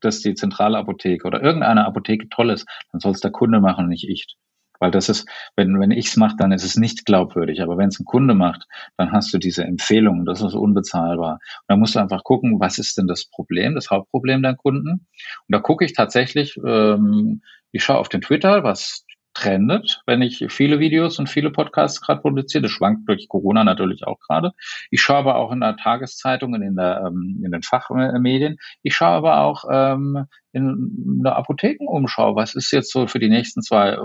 dass 0.00 0.20
die 0.20 0.34
zentrale 0.34 0.78
Apotheke 0.78 1.26
oder 1.26 1.42
irgendeine 1.42 1.86
Apotheke 1.86 2.28
toll 2.28 2.50
ist, 2.50 2.66
dann 2.92 3.00
soll 3.00 3.12
es 3.12 3.20
der 3.20 3.32
Kunde 3.32 3.60
machen, 3.60 3.88
nicht 3.88 4.08
ich. 4.08 4.36
Weil 4.82 4.90
das 4.90 5.08
ist, 5.08 5.28
wenn, 5.54 5.78
wenn 5.78 5.92
ich 5.92 6.08
es 6.08 6.16
mache, 6.16 6.34
dann 6.36 6.50
ist 6.50 6.64
es 6.64 6.76
nicht 6.76 7.06
glaubwürdig. 7.06 7.62
Aber 7.62 7.78
wenn 7.78 7.90
es 7.90 8.00
ein 8.00 8.04
Kunde 8.04 8.34
macht, 8.34 8.66
dann 8.96 9.12
hast 9.12 9.32
du 9.32 9.38
diese 9.38 9.62
Empfehlung, 9.62 10.24
das 10.24 10.42
ist 10.42 10.54
unbezahlbar. 10.54 11.34
Und 11.34 11.64
da 11.68 11.76
musst 11.76 11.94
du 11.94 12.00
einfach 12.00 12.24
gucken, 12.24 12.58
was 12.58 12.78
ist 12.78 12.98
denn 12.98 13.06
das 13.06 13.26
Problem, 13.26 13.76
das 13.76 13.90
Hauptproblem 13.90 14.42
der 14.42 14.56
Kunden. 14.56 14.90
Und 14.90 15.48
da 15.48 15.60
gucke 15.60 15.84
ich 15.84 15.92
tatsächlich, 15.92 16.56
ähm, 16.66 17.42
ich 17.72 17.82
schaue 17.82 17.98
auf 17.98 18.08
den 18.08 18.20
Twitter, 18.20 18.62
was 18.62 19.04
trendet, 19.34 20.02
wenn 20.06 20.22
ich 20.22 20.44
viele 20.50 20.78
Videos 20.78 21.18
und 21.18 21.28
viele 21.28 21.50
Podcasts 21.50 22.00
gerade 22.00 22.20
produziere. 22.20 22.62
Das 22.62 22.70
schwankt 22.70 23.08
durch 23.08 23.28
Corona 23.28 23.64
natürlich 23.64 24.06
auch 24.06 24.18
gerade. 24.20 24.52
Ich 24.90 25.00
schaue 25.00 25.18
aber 25.18 25.36
auch 25.36 25.52
in 25.52 25.60
der 25.60 25.76
Tageszeitung 25.76 26.52
und 26.52 26.62
in, 26.62 26.76
der, 26.76 27.04
ähm, 27.06 27.40
in 27.44 27.50
den 27.50 27.62
Fachmedien. 27.62 28.58
Ich 28.82 28.94
schaue 28.94 29.16
aber 29.16 29.40
auch 29.40 29.64
ähm, 29.70 30.26
in 30.52 31.20
der 31.24 31.36
Apothekenumschau. 31.36 32.36
Was 32.36 32.54
ist 32.54 32.70
jetzt 32.72 32.92
so 32.92 33.06
für 33.06 33.18
die 33.18 33.30
nächsten 33.30 33.62
zwei 33.62 33.96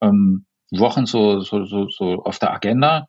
ähm, 0.00 0.46
Wochen 0.72 1.06
so, 1.06 1.40
so, 1.40 1.64
so, 1.64 1.88
so 1.88 2.24
auf 2.24 2.38
der 2.38 2.52
Agenda? 2.52 3.06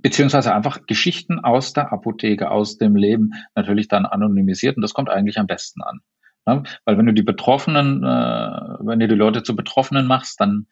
beziehungsweise 0.00 0.54
einfach 0.54 0.86
Geschichten 0.86 1.40
aus 1.40 1.74
der 1.74 1.92
Apotheke, 1.92 2.50
aus 2.50 2.78
dem 2.78 2.96
Leben, 2.96 3.32
natürlich 3.54 3.88
dann 3.88 4.06
anonymisiert 4.06 4.76
und 4.76 4.82
das 4.82 4.94
kommt 4.94 5.10
eigentlich 5.10 5.38
am 5.38 5.46
besten 5.46 5.82
an. 5.82 6.00
Ne? 6.46 6.62
Weil 6.84 6.98
wenn 6.98 7.06
du 7.06 7.14
die 7.14 7.22
Betroffenen, 7.22 8.02
äh, 8.02 8.06
wenn 8.80 9.00
du 9.00 9.08
die 9.08 9.14
Leute 9.14 9.42
zu 9.42 9.54
Betroffenen 9.54 10.06
machst, 10.06 10.40
dann 10.40 10.66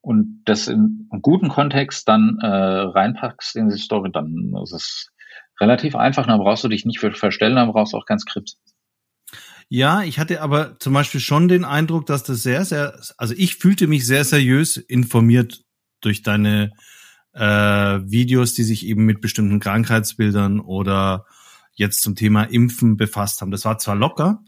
und 0.00 0.42
das 0.44 0.68
in 0.68 1.08
einem 1.10 1.22
guten 1.22 1.48
Kontext 1.48 2.06
dann 2.08 2.38
äh, 2.40 2.46
reinpackst 2.46 3.56
in 3.56 3.70
die 3.70 3.78
Story, 3.78 4.10
dann 4.12 4.54
ist 4.62 4.72
es 4.72 5.10
relativ 5.60 5.96
einfach. 5.96 6.26
Dann 6.26 6.40
brauchst 6.40 6.62
du 6.62 6.68
dich 6.68 6.84
nicht 6.84 7.00
für 7.00 7.12
verstellen, 7.12 7.56
dann 7.56 7.72
brauchst 7.72 7.94
du 7.94 7.96
auch 7.96 8.04
kein 8.04 8.18
Skript. 8.18 8.56
Ja, 9.70 10.02
ich 10.02 10.18
hatte 10.18 10.42
aber 10.42 10.78
zum 10.78 10.92
Beispiel 10.92 11.20
schon 11.20 11.48
den 11.48 11.64
Eindruck, 11.64 12.04
dass 12.06 12.22
das 12.22 12.42
sehr, 12.42 12.66
sehr, 12.66 13.00
also 13.16 13.34
ich 13.36 13.56
fühlte 13.56 13.86
mich 13.86 14.06
sehr 14.06 14.24
seriös 14.24 14.76
informiert 14.76 15.64
durch 16.02 16.22
deine 16.22 16.72
äh, 17.32 17.40
Videos, 17.40 18.52
die 18.52 18.62
sich 18.62 18.86
eben 18.86 19.06
mit 19.06 19.22
bestimmten 19.22 19.58
Krankheitsbildern 19.58 20.60
oder 20.60 21.24
jetzt 21.72 22.02
zum 22.02 22.14
Thema 22.14 22.44
Impfen 22.44 22.96
befasst 22.96 23.40
haben. 23.40 23.50
Das 23.50 23.64
war 23.64 23.78
zwar 23.78 23.96
locker, 23.96 24.42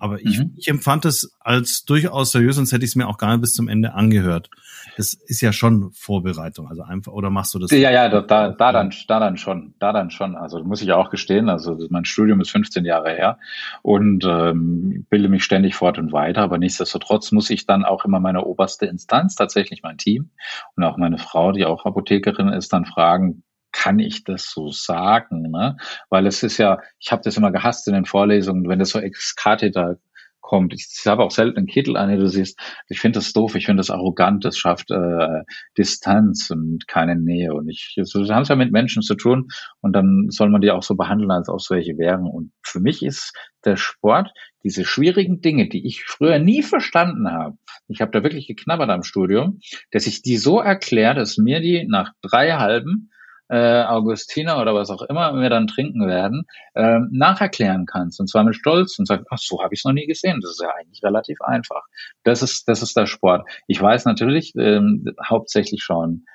aber 0.00 0.18
ich, 0.20 0.38
mhm. 0.38 0.54
ich 0.56 0.68
empfand 0.68 1.04
es 1.04 1.36
als 1.40 1.84
durchaus 1.84 2.32
seriös, 2.32 2.56
sonst 2.56 2.72
hätte 2.72 2.84
ich 2.84 2.92
es 2.92 2.96
mir 2.96 3.06
auch 3.06 3.18
gar 3.18 3.30
nicht 3.32 3.42
bis 3.42 3.52
zum 3.52 3.68
Ende 3.68 3.92
angehört. 3.92 4.50
Das 4.96 5.12
ist 5.12 5.42
ja 5.42 5.52
schon 5.52 5.92
Vorbereitung, 5.92 6.68
also 6.68 6.82
einfach, 6.82 7.12
oder 7.12 7.28
machst 7.28 7.54
du 7.54 7.58
das? 7.58 7.70
Ja, 7.70 7.90
ja, 7.90 8.08
da, 8.08 8.22
da, 8.22 8.48
da 8.48 8.72
dann, 8.72 8.92
da 9.06 9.20
dann 9.20 9.36
schon, 9.36 9.74
da 9.78 9.92
dann 9.92 10.10
schon. 10.10 10.36
Also 10.36 10.64
muss 10.64 10.80
ich 10.80 10.92
auch 10.92 11.10
gestehen, 11.10 11.48
also 11.50 11.78
mein 11.90 12.06
Studium 12.06 12.40
ist 12.40 12.50
15 12.50 12.84
Jahre 12.84 13.10
her 13.10 13.38
und 13.82 14.24
ähm, 14.24 15.06
bilde 15.10 15.28
mich 15.28 15.44
ständig 15.44 15.74
fort 15.74 15.98
und 15.98 16.12
weiter, 16.12 16.42
aber 16.42 16.58
nichtsdestotrotz 16.58 17.30
muss 17.30 17.50
ich 17.50 17.66
dann 17.66 17.84
auch 17.84 18.04
immer 18.06 18.20
meine 18.20 18.44
oberste 18.44 18.86
Instanz, 18.86 19.34
tatsächlich 19.34 19.82
mein 19.82 19.98
Team 19.98 20.30
und 20.76 20.84
auch 20.84 20.96
meine 20.96 21.18
Frau, 21.18 21.52
die 21.52 21.66
auch 21.66 21.84
Apothekerin 21.84 22.48
ist, 22.48 22.72
dann 22.72 22.86
fragen, 22.86 23.42
kann 23.72 23.98
ich 23.98 24.24
das 24.24 24.50
so 24.50 24.70
sagen? 24.70 25.50
Ne? 25.50 25.76
Weil 26.08 26.26
es 26.26 26.42
ist 26.42 26.58
ja, 26.58 26.80
ich 26.98 27.12
habe 27.12 27.22
das 27.24 27.36
immer 27.36 27.52
gehasst 27.52 27.86
in 27.88 27.94
den 27.94 28.04
Vorlesungen, 28.04 28.68
wenn 28.68 28.78
das 28.78 28.90
so 28.90 28.98
ex 28.98 29.34
cathedra 29.36 29.96
kommt. 30.50 30.74
Ich, 30.74 30.88
ich 30.98 31.06
habe 31.06 31.22
auch 31.22 31.30
selten 31.30 31.58
einen 31.58 31.66
Kittel 31.68 31.96
an, 31.96 32.10
du 32.18 32.28
siehst, 32.28 32.58
ich 32.88 33.00
finde 33.00 33.20
das 33.20 33.32
doof, 33.32 33.54
ich 33.54 33.66
finde 33.66 33.80
das 33.80 33.90
arrogant, 33.90 34.44
das 34.44 34.56
schafft 34.56 34.90
äh, 34.90 35.42
Distanz 35.78 36.50
und 36.50 36.88
keine 36.88 37.14
Nähe. 37.14 37.54
Und 37.54 37.68
ich, 37.68 37.94
so, 38.02 38.20
haben 38.28 38.42
es 38.42 38.48
ja 38.48 38.56
mit 38.56 38.72
Menschen 38.72 39.02
zu 39.02 39.14
tun 39.14 39.48
und 39.80 39.92
dann 39.92 40.26
soll 40.28 40.50
man 40.50 40.60
die 40.60 40.72
auch 40.72 40.82
so 40.82 40.96
behandeln, 40.96 41.30
als 41.30 41.48
ob 41.48 41.58
es 41.60 41.70
welche 41.70 41.96
wären. 41.98 42.26
Und 42.26 42.52
für 42.62 42.80
mich 42.80 43.04
ist 43.04 43.32
der 43.64 43.76
Sport 43.76 44.32
diese 44.64 44.84
schwierigen 44.84 45.40
Dinge, 45.40 45.68
die 45.68 45.86
ich 45.86 46.04
früher 46.04 46.40
nie 46.40 46.62
verstanden 46.62 47.30
habe. 47.30 47.56
Ich 47.86 48.00
habe 48.00 48.10
da 48.10 48.24
wirklich 48.24 48.48
geknabbert 48.48 48.90
am 48.90 49.04
Studium, 49.04 49.60
dass 49.92 50.08
ich 50.08 50.22
die 50.22 50.36
so 50.36 50.58
erkläre, 50.58 51.14
dass 51.14 51.38
mir 51.38 51.60
die 51.60 51.86
nach 51.88 52.12
drei 52.22 52.52
halben 52.52 53.10
äh, 53.50 53.82
Augustiner 53.82 54.60
oder 54.60 54.74
was 54.74 54.90
auch 54.90 55.02
immer 55.02 55.34
wir 55.34 55.50
dann 55.50 55.66
trinken 55.66 56.06
werden, 56.06 56.46
äh, 56.74 57.00
nacherklären 57.10 57.84
kannst. 57.84 58.20
Und 58.20 58.28
zwar 58.28 58.44
mit 58.44 58.54
Stolz 58.54 58.98
und 58.98 59.06
sagst, 59.06 59.26
ach, 59.30 59.38
so 59.38 59.60
habe 59.60 59.74
ich 59.74 59.80
es 59.80 59.84
noch 59.84 59.92
nie 59.92 60.06
gesehen. 60.06 60.40
Das 60.40 60.52
ist 60.52 60.62
ja 60.62 60.70
eigentlich 60.78 61.02
relativ 61.02 61.40
einfach. 61.40 61.82
Das 62.22 62.42
ist, 62.42 62.68
das 62.68 62.82
ist 62.82 62.96
der 62.96 63.06
Sport. 63.06 63.48
Ich 63.66 63.82
weiß 63.82 64.04
natürlich 64.04 64.52
ähm, 64.56 65.04
hauptsächlich 65.28 65.82
schon 65.82 66.26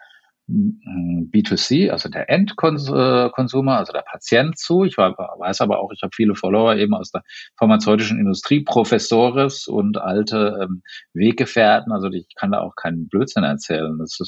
mm, 0.47 1.31
B2C, 1.31 1.89
also 1.89 2.09
der 2.09 2.29
Endkonsumer, 2.29 3.77
also 3.77 3.93
der 3.93 4.03
Patient 4.03 4.57
zu. 4.57 4.83
Ich 4.83 4.97
weiß 4.97 5.61
aber 5.61 5.79
auch, 5.79 5.91
ich 5.93 6.01
habe 6.03 6.11
viele 6.13 6.35
Follower 6.35 6.75
eben 6.75 6.93
aus 6.95 7.11
der 7.11 7.23
pharmazeutischen 7.57 8.19
Industrie, 8.19 8.59
Professores 8.59 9.67
und 9.67 9.97
alte 9.97 10.59
ähm, 10.61 10.83
Weggefährten. 11.13 11.93
Also 11.93 12.09
ich 12.09 12.27
kann 12.35 12.51
da 12.51 12.59
auch 12.59 12.75
keinen 12.75 13.07
Blödsinn 13.07 13.45
erzählen. 13.45 13.97
Das 13.99 14.19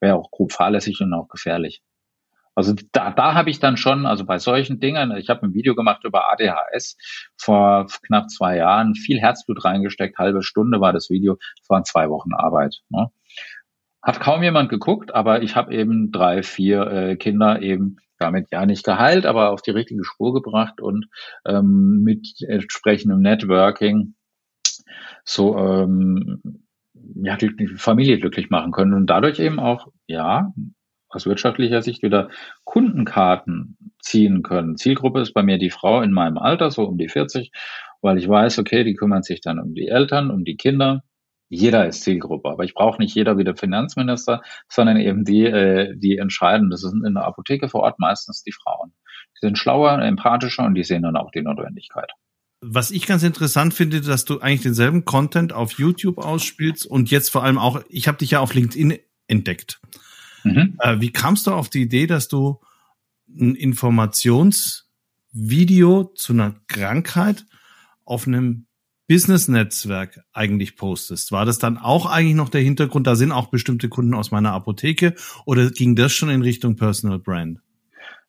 wäre 0.00 0.16
auch 0.16 0.30
grob 0.30 0.52
fahrlässig 0.52 1.00
und 1.00 1.14
auch 1.14 1.28
gefährlich. 1.28 1.80
Also 2.54 2.74
da, 2.92 3.10
da 3.10 3.34
habe 3.34 3.50
ich 3.50 3.58
dann 3.58 3.76
schon, 3.76 4.06
also 4.06 4.24
bei 4.24 4.38
solchen 4.38 4.78
Dingen, 4.78 5.16
ich 5.16 5.28
habe 5.28 5.42
ein 5.46 5.54
Video 5.54 5.74
gemacht 5.74 6.04
über 6.04 6.30
ADHS 6.32 6.96
vor 7.36 7.86
knapp 8.06 8.30
zwei 8.30 8.56
Jahren, 8.56 8.94
viel 8.94 9.20
Herzblut 9.20 9.64
reingesteckt, 9.64 10.18
halbe 10.18 10.42
Stunde 10.42 10.80
war 10.80 10.92
das 10.92 11.10
Video, 11.10 11.38
es 11.60 11.68
waren 11.68 11.84
zwei 11.84 12.08
Wochen 12.10 12.32
Arbeit. 12.32 12.76
Ne? 12.90 13.08
Hat 14.02 14.20
kaum 14.20 14.42
jemand 14.42 14.68
geguckt, 14.68 15.14
aber 15.14 15.42
ich 15.42 15.56
habe 15.56 15.74
eben 15.74 16.12
drei, 16.12 16.42
vier 16.42 16.86
äh, 16.86 17.16
Kinder 17.16 17.60
eben 17.62 17.96
damit 18.18 18.48
ja 18.52 18.64
nicht 18.64 18.84
geheilt, 18.84 19.26
aber 19.26 19.50
auf 19.50 19.62
die 19.62 19.72
richtige 19.72 20.04
Spur 20.04 20.32
gebracht 20.32 20.80
und 20.80 21.06
ähm, 21.46 22.02
mit 22.04 22.40
entsprechendem 22.46 23.20
Networking 23.20 24.14
so 25.24 25.58
ähm, 25.58 26.64
ja, 27.16 27.36
die 27.36 27.66
Familie 27.76 28.18
glücklich 28.18 28.50
machen 28.50 28.72
können 28.72 28.94
und 28.94 29.06
dadurch 29.06 29.38
eben 29.40 29.58
auch, 29.58 29.88
ja, 30.06 30.52
aus 31.14 31.26
wirtschaftlicher 31.26 31.82
Sicht 31.82 32.02
wieder 32.02 32.28
Kundenkarten 32.64 33.76
ziehen 34.00 34.42
können. 34.42 34.76
Zielgruppe 34.76 35.20
ist 35.20 35.32
bei 35.32 35.42
mir 35.42 35.58
die 35.58 35.70
Frau 35.70 36.02
in 36.02 36.12
meinem 36.12 36.38
Alter, 36.38 36.70
so 36.70 36.84
um 36.84 36.98
die 36.98 37.08
40, 37.08 37.50
weil 38.02 38.18
ich 38.18 38.28
weiß, 38.28 38.58
okay, 38.58 38.84
die 38.84 38.94
kümmern 38.94 39.22
sich 39.22 39.40
dann 39.40 39.58
um 39.58 39.74
die 39.74 39.88
Eltern, 39.88 40.30
um 40.30 40.44
die 40.44 40.56
Kinder. 40.56 41.02
Jeder 41.48 41.86
ist 41.86 42.02
Zielgruppe, 42.02 42.50
aber 42.50 42.64
ich 42.64 42.74
brauche 42.74 43.00
nicht 43.00 43.14
jeder 43.14 43.38
wie 43.38 43.44
der 43.44 43.56
Finanzminister, 43.56 44.42
sondern 44.68 44.98
eben 44.98 45.24
die, 45.24 45.44
äh, 45.44 45.94
die 45.96 46.18
entscheiden. 46.18 46.70
Das 46.70 46.80
sind 46.80 47.04
in 47.06 47.14
der 47.14 47.24
Apotheke 47.24 47.68
vor 47.68 47.82
Ort 47.82 47.98
meistens 47.98 48.42
die 48.42 48.52
Frauen. 48.52 48.92
Die 49.36 49.46
sind 49.46 49.58
schlauer, 49.58 50.00
empathischer 50.00 50.64
und 50.64 50.74
die 50.74 50.84
sehen 50.84 51.02
dann 51.02 51.16
auch 51.16 51.30
die 51.30 51.42
Notwendigkeit. 51.42 52.10
Was 52.66 52.90
ich 52.90 53.06
ganz 53.06 53.22
interessant 53.22 53.74
finde, 53.74 54.00
dass 54.00 54.24
du 54.24 54.40
eigentlich 54.40 54.62
denselben 54.62 55.04
Content 55.04 55.52
auf 55.52 55.72
YouTube 55.72 56.16
ausspielst 56.18 56.86
und 56.86 57.10
jetzt 57.10 57.30
vor 57.30 57.44
allem 57.44 57.58
auch, 57.58 57.82
ich 57.90 58.08
habe 58.08 58.16
dich 58.16 58.30
ja 58.30 58.40
auf 58.40 58.54
LinkedIn 58.54 58.98
entdeckt. 59.28 59.80
Mhm. 60.44 60.76
Äh, 60.78 61.00
wie 61.00 61.10
kamst 61.10 61.46
du 61.46 61.52
auf 61.52 61.68
die 61.68 61.82
Idee, 61.82 62.06
dass 62.06 62.28
du 62.28 62.60
ein 63.28 63.54
Informationsvideo 63.54 66.04
zu 66.14 66.32
einer 66.32 66.54
Krankheit 66.68 67.44
auf 68.04 68.26
einem 68.26 68.66
Business-Netzwerk 69.08 70.22
eigentlich 70.32 70.76
postest? 70.76 71.32
War 71.32 71.44
das 71.44 71.58
dann 71.58 71.78
auch 71.78 72.06
eigentlich 72.06 72.36
noch 72.36 72.48
der 72.48 72.60
Hintergrund? 72.60 73.06
Da 73.06 73.16
sind 73.16 73.32
auch 73.32 73.48
bestimmte 73.48 73.88
Kunden 73.88 74.14
aus 74.14 74.30
meiner 74.30 74.52
Apotheke 74.52 75.14
oder 75.44 75.70
ging 75.70 75.96
das 75.96 76.12
schon 76.12 76.30
in 76.30 76.42
Richtung 76.42 76.76
Personal 76.76 77.18
Brand? 77.18 77.58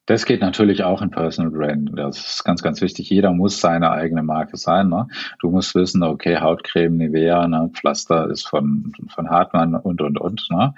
Das 0.08 0.26
geht 0.26 0.42
natürlich 0.42 0.84
auch 0.84 1.02
in 1.02 1.10
Personal 1.10 1.52
Brand. 1.52 1.98
Das 1.98 2.18
ist 2.18 2.44
ganz, 2.44 2.62
ganz 2.62 2.80
wichtig. 2.82 3.10
Jeder 3.10 3.32
muss 3.32 3.60
seine 3.60 3.90
eigene 3.90 4.22
Marke 4.22 4.56
sein. 4.56 4.90
Ne? 4.90 5.08
Du 5.40 5.50
musst 5.50 5.74
wissen, 5.74 6.04
okay, 6.04 6.38
Hautcreme, 6.38 6.98
Nivea, 6.98 7.48
ne? 7.48 7.72
Pflaster 7.74 8.30
ist 8.30 8.48
von, 8.48 8.94
von 9.08 9.32
Hartmann 9.32 9.74
und, 9.74 10.02
und, 10.02 10.20
und. 10.20 10.48
Ne? 10.52 10.76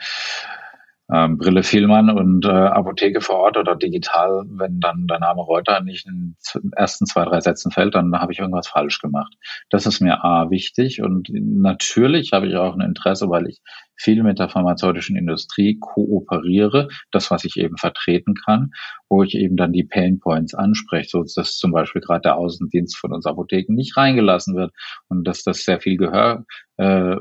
Ähm, 1.12 1.38
Brille 1.38 1.64
Vielmann 1.64 2.10
und 2.10 2.46
äh, 2.46 2.50
Apotheke 2.50 3.22
vor 3.22 3.38
Ort 3.38 3.58
oder 3.58 3.76
digital, 3.76 4.44
wenn 4.50 4.80
dann 4.80 5.08
der 5.08 5.20
Name 5.20 5.42
Reuter 5.42 5.82
nicht 5.82 6.06
in 6.06 6.36
den 6.54 6.72
ersten 6.76 7.06
zwei, 7.06 7.24
drei 7.24 7.40
Sätzen 7.40 7.72
fällt, 7.72 7.96
dann 7.96 8.14
habe 8.20 8.34
ich 8.34 8.40
irgendwas 8.40 8.68
falsch 8.68 9.00
gemacht. 9.00 9.34
Das 9.70 9.86
ist 9.86 10.02
mir 10.02 10.24
A 10.26 10.50
wichtig 10.50 11.02
und 11.02 11.30
natürlich 11.32 12.34
habe 12.34 12.48
ich 12.48 12.56
auch 12.58 12.74
ein 12.74 12.82
Interesse, 12.82 13.30
weil 13.30 13.48
ich 13.48 13.62
viel 13.96 14.22
mit 14.22 14.38
der 14.38 14.50
pharmazeutischen 14.50 15.16
Industrie 15.16 15.78
kooperiere, 15.80 16.90
das, 17.12 17.32
was 17.32 17.46
ich 17.46 17.58
eben 17.58 17.78
vertreten 17.78 18.36
kann, 18.36 18.72
wo 19.10 19.24
ich 19.24 19.36
eben 19.36 19.56
dann 19.56 19.72
die 19.72 19.86
Pain 19.86 20.20
Points 20.20 20.54
anspreche, 20.54 21.10
so 21.10 21.24
dass 21.24 21.58
zum 21.58 21.72
Beispiel 21.72 22.02
gerade 22.02 22.22
der 22.22 22.38
Außendienst 22.38 22.98
von 22.98 23.14
uns 23.14 23.26
Apotheken 23.26 23.74
nicht 23.74 23.98
reingelassen 23.98 24.56
wird 24.56 24.72
und 25.08 25.26
dass 25.28 25.44
das 25.44 25.64
sehr 25.64 25.80
viel 25.80 25.98
Gehör 25.98 26.46
äh, 26.78 27.16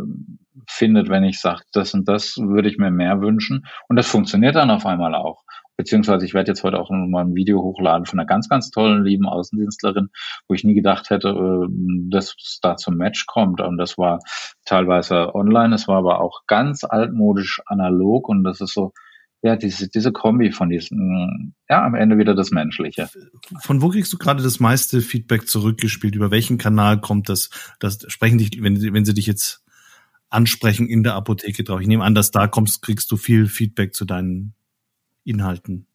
findet, 0.68 1.08
wenn 1.08 1.24
ich 1.24 1.40
sage, 1.40 1.62
das 1.72 1.94
und 1.94 2.08
das 2.08 2.36
würde 2.36 2.68
ich 2.68 2.78
mir 2.78 2.90
mehr 2.90 3.20
wünschen. 3.20 3.66
Und 3.88 3.96
das 3.96 4.06
funktioniert 4.06 4.56
dann 4.56 4.70
auf 4.70 4.86
einmal 4.86 5.14
auch. 5.14 5.42
Beziehungsweise 5.76 6.24
ich 6.24 6.32
werde 6.32 6.50
jetzt 6.50 6.62
heute 6.62 6.78
auch 6.78 6.90
noch 6.90 7.06
mal 7.06 7.24
ein 7.24 7.34
Video 7.34 7.62
hochladen 7.62 8.06
von 8.06 8.18
einer 8.18 8.26
ganz, 8.26 8.48
ganz 8.48 8.70
tollen, 8.70 9.04
lieben 9.04 9.26
Außendienstlerin, 9.26 10.08
wo 10.48 10.54
ich 10.54 10.64
nie 10.64 10.74
gedacht 10.74 11.10
hätte, 11.10 11.28
äh, 11.28 11.66
dass 12.10 12.34
es 12.42 12.60
da 12.62 12.76
zum 12.76 12.96
Match 12.96 13.26
kommt. 13.26 13.60
Und 13.60 13.76
das 13.76 13.98
war 13.98 14.20
teilweise 14.64 15.34
online, 15.34 15.74
es 15.74 15.86
war 15.86 15.98
aber 15.98 16.20
auch 16.20 16.42
ganz 16.46 16.84
altmodisch 16.84 17.60
analog 17.66 18.28
und 18.28 18.42
das 18.42 18.60
ist 18.62 18.72
so, 18.72 18.92
ja, 19.42 19.54
diese, 19.56 19.88
diese 19.88 20.12
Kombi 20.12 20.50
von 20.50 20.70
diesen, 20.70 21.54
ja, 21.68 21.84
am 21.84 21.94
Ende 21.94 22.16
wieder 22.16 22.34
das 22.34 22.50
Menschliche. 22.50 23.08
Von 23.60 23.82
wo 23.82 23.90
kriegst 23.90 24.12
du 24.12 24.18
gerade 24.18 24.42
das 24.42 24.60
meiste 24.60 25.02
Feedback 25.02 25.46
zurückgespielt? 25.46 26.14
Über 26.14 26.30
welchen 26.30 26.56
Kanal 26.56 27.00
kommt 27.00 27.28
das? 27.28 27.50
Das 27.78 27.98
sprechen 28.08 28.38
dich, 28.38 28.62
wenn, 28.62 28.80
wenn 28.94 29.04
sie 29.04 29.14
dich 29.14 29.26
jetzt 29.26 29.65
ansprechen 30.36 30.86
in 30.86 31.02
der 31.02 31.14
Apotheke 31.14 31.64
drauf. 31.64 31.80
Ich 31.80 31.88
nehme 31.88 32.04
an, 32.04 32.14
dass 32.14 32.30
da 32.30 32.46
kommst, 32.46 32.82
kriegst 32.82 33.10
du 33.10 33.16
viel 33.16 33.46
Feedback 33.46 33.94
zu 33.94 34.04
deinen 34.04 34.54
Inhalten. 35.24 35.86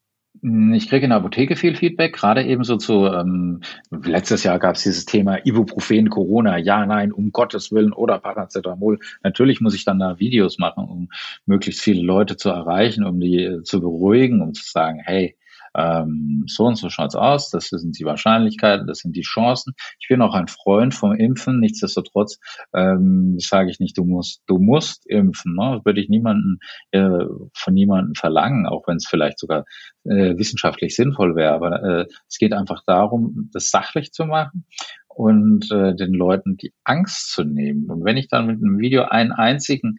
Ich 0.72 0.88
kriege 0.88 1.04
in 1.04 1.10
der 1.10 1.18
Apotheke 1.18 1.56
viel 1.56 1.76
Feedback, 1.76 2.14
gerade 2.14 2.42
eben 2.42 2.64
so 2.64 2.76
zu, 2.76 3.06
ähm, 3.06 3.60
letztes 3.90 4.42
Jahr 4.44 4.58
gab 4.58 4.76
es 4.76 4.82
dieses 4.82 5.04
Thema 5.04 5.36
Ibuprofen, 5.46 6.08
Corona, 6.08 6.56
ja, 6.56 6.84
nein, 6.86 7.12
um 7.12 7.32
Gottes 7.32 7.70
Willen 7.70 7.92
oder 7.92 8.18
Paracetamol. 8.18 8.98
Natürlich 9.22 9.60
muss 9.60 9.74
ich 9.74 9.84
dann 9.84 9.98
da 9.98 10.18
Videos 10.18 10.58
machen, 10.58 10.84
um 10.84 11.10
möglichst 11.44 11.82
viele 11.82 12.02
Leute 12.02 12.36
zu 12.36 12.48
erreichen, 12.48 13.04
um 13.04 13.20
die 13.20 13.44
äh, 13.44 13.62
zu 13.62 13.80
beruhigen, 13.80 14.40
um 14.40 14.54
zu 14.54 14.64
sagen, 14.64 15.00
hey, 15.04 15.36
ähm, 15.76 16.44
so 16.46 16.64
und 16.64 16.76
so 16.76 16.90
schaut's 16.90 17.14
aus, 17.14 17.50
das 17.50 17.68
sind 17.68 17.98
die 17.98 18.04
Wahrscheinlichkeiten, 18.04 18.86
das 18.86 18.98
sind 18.98 19.16
die 19.16 19.22
Chancen. 19.22 19.74
Ich 20.00 20.08
bin 20.08 20.22
auch 20.22 20.34
ein 20.34 20.48
Freund 20.48 20.94
vom 20.94 21.12
Impfen, 21.14 21.60
nichtsdestotrotz 21.60 22.38
ähm, 22.74 23.36
sage 23.38 23.70
ich 23.70 23.80
nicht, 23.80 23.96
du 23.96 24.04
musst, 24.04 24.42
du 24.46 24.58
musst 24.58 25.06
impfen. 25.06 25.54
Ne? 25.54 25.76
Das 25.76 25.84
würde 25.84 26.00
ich 26.00 26.08
niemanden 26.08 26.58
äh, 26.90 27.24
von 27.54 27.74
niemanden 27.74 28.14
verlangen, 28.14 28.66
auch 28.66 28.86
wenn 28.86 28.96
es 28.96 29.06
vielleicht 29.06 29.38
sogar 29.38 29.64
äh, 30.04 30.36
wissenschaftlich 30.36 30.94
sinnvoll 30.94 31.36
wäre. 31.36 31.52
Aber 31.52 31.82
äh, 31.82 32.06
es 32.28 32.38
geht 32.38 32.52
einfach 32.52 32.82
darum, 32.86 33.50
das 33.52 33.70
sachlich 33.70 34.12
zu 34.12 34.26
machen 34.26 34.64
und 35.08 35.70
äh, 35.70 35.94
den 35.94 36.12
Leuten 36.12 36.56
die 36.56 36.72
Angst 36.84 37.32
zu 37.32 37.44
nehmen. 37.44 37.90
Und 37.90 38.04
wenn 38.04 38.16
ich 38.16 38.28
dann 38.28 38.46
mit 38.46 38.56
einem 38.56 38.78
Video 38.78 39.04
einen 39.04 39.32
einzigen 39.32 39.98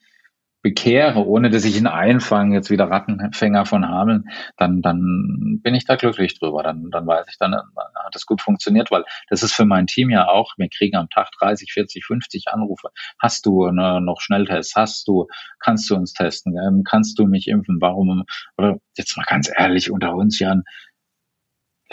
bekehre, 0.64 1.28
ohne 1.28 1.50
dass 1.50 1.66
ich 1.66 1.78
ihn 1.78 1.88
einfange, 1.88 2.56
jetzt 2.56 2.72
wieder 2.72 2.90
Rattenfänger 2.90 3.66
von 3.66 3.88
Hameln, 3.88 4.30
dann, 4.58 4.82
dann 4.82 5.60
bin 5.62 5.76
ich 5.76 5.86
da 5.86 5.98
glücklich 5.98 6.40
drüber. 6.40 6.64
Dann, 6.64 6.90
dann 6.90 7.06
weiß 7.06 7.28
ich, 7.30 7.38
dann 7.38 7.54
hat 7.54 8.16
es 8.16 8.26
gut 8.26 8.42
funktioniert, 8.42 8.90
weil 8.90 9.04
das 9.30 9.44
ist 9.44 9.54
für 9.54 9.66
mein 9.66 9.88
Team 9.88 10.10
ja 10.10 10.28
auch, 10.28 10.54
wir 10.58 10.70
kriegen 10.70 10.96
am 10.96 11.10
Tag 11.10 11.30
30, 11.40 11.72
40, 11.72 12.06
50 12.06 12.48
Anrufe. 12.48 12.90
Hast 13.20 13.46
du 13.46 13.70
ne, 13.70 14.00
noch 14.02 14.22
Schnelltests? 14.22 14.76
Hast 14.76 15.08
du, 15.08 15.28
kannst 15.60 15.90
du 15.90 15.96
uns 15.96 16.14
testen? 16.14 16.56
Ähm, 16.58 16.84
kannst 16.84 17.20
du 17.20 17.28
mich 17.28 17.48
impfen? 17.48 17.78
Warum? 17.82 18.24
Oder 18.58 18.78
jetzt 18.98 19.18
mal 19.18 19.26
ganz 19.28 19.52
ehrlich 19.54 19.92
unter 19.92 20.16
uns, 20.16 20.40
Jan, 20.40 20.64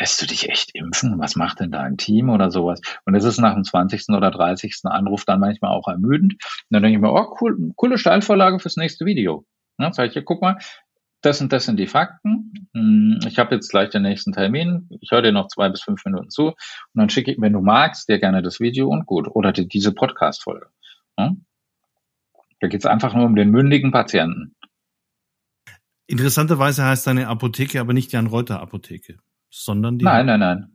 lässt 0.00 0.20
du 0.22 0.26
dich 0.26 0.48
echt 0.48 0.74
impfen? 0.74 1.18
Was 1.18 1.36
macht 1.36 1.60
denn 1.60 1.70
da 1.70 1.82
ein 1.82 1.98
Team 1.98 2.30
oder 2.30 2.50
sowas? 2.50 2.80
Und 3.04 3.14
es 3.14 3.24
ist 3.24 3.38
nach 3.38 3.54
dem 3.54 3.64
20. 3.64 4.08
oder 4.08 4.30
30. 4.30 4.80
Anruf 4.84 5.24
dann 5.26 5.40
manchmal 5.40 5.72
auch 5.72 5.88
ermüdend. 5.88 6.34
Und 6.34 6.40
dann 6.70 6.82
denke 6.82 6.96
ich 6.96 7.02
mir, 7.02 7.12
oh, 7.12 7.36
cool, 7.40 7.72
coole 7.76 7.98
Steilvorlage 7.98 8.58
fürs 8.58 8.76
nächste 8.76 9.04
Video. 9.04 9.44
Ja, 9.78 9.92
sag 9.92 10.08
ich, 10.08 10.14
ja, 10.14 10.22
guck 10.22 10.40
mal, 10.40 10.58
das 11.20 11.42
und 11.42 11.52
das 11.52 11.66
sind 11.66 11.78
die 11.78 11.86
Fakten. 11.86 12.68
Hm, 12.74 13.20
ich 13.26 13.38
habe 13.38 13.54
jetzt 13.54 13.68
gleich 13.68 13.90
den 13.90 14.02
nächsten 14.02 14.32
Termin. 14.32 14.88
Ich 15.00 15.10
höre 15.10 15.20
dir 15.20 15.32
noch 15.32 15.48
zwei 15.48 15.68
bis 15.68 15.82
fünf 15.82 16.02
Minuten 16.06 16.30
zu. 16.30 16.46
Und 16.46 16.56
dann 16.94 17.10
schicke 17.10 17.32
ich, 17.32 17.40
wenn 17.40 17.52
du 17.52 17.60
magst, 17.60 18.08
dir 18.08 18.18
gerne 18.18 18.40
das 18.40 18.58
Video 18.58 18.88
und 18.88 19.04
gut. 19.04 19.28
Oder 19.30 19.52
die, 19.52 19.68
diese 19.68 19.92
Podcast-Folge. 19.92 20.66
Ja? 21.18 21.32
Da 22.60 22.68
geht 22.68 22.80
es 22.80 22.86
einfach 22.86 23.14
nur 23.14 23.26
um 23.26 23.36
den 23.36 23.50
mündigen 23.50 23.90
Patienten. 23.90 24.56
Interessanterweise 26.06 26.84
heißt 26.84 27.06
deine 27.06 27.28
Apotheke 27.28 27.80
aber 27.80 27.92
nicht 27.92 28.12
Jan 28.12 28.26
Reuter 28.26 28.60
Apotheke 28.60 29.18
sondern 29.50 29.98
die. 29.98 30.04
Nein, 30.04 30.26
nein, 30.26 30.40
nein. 30.40 30.66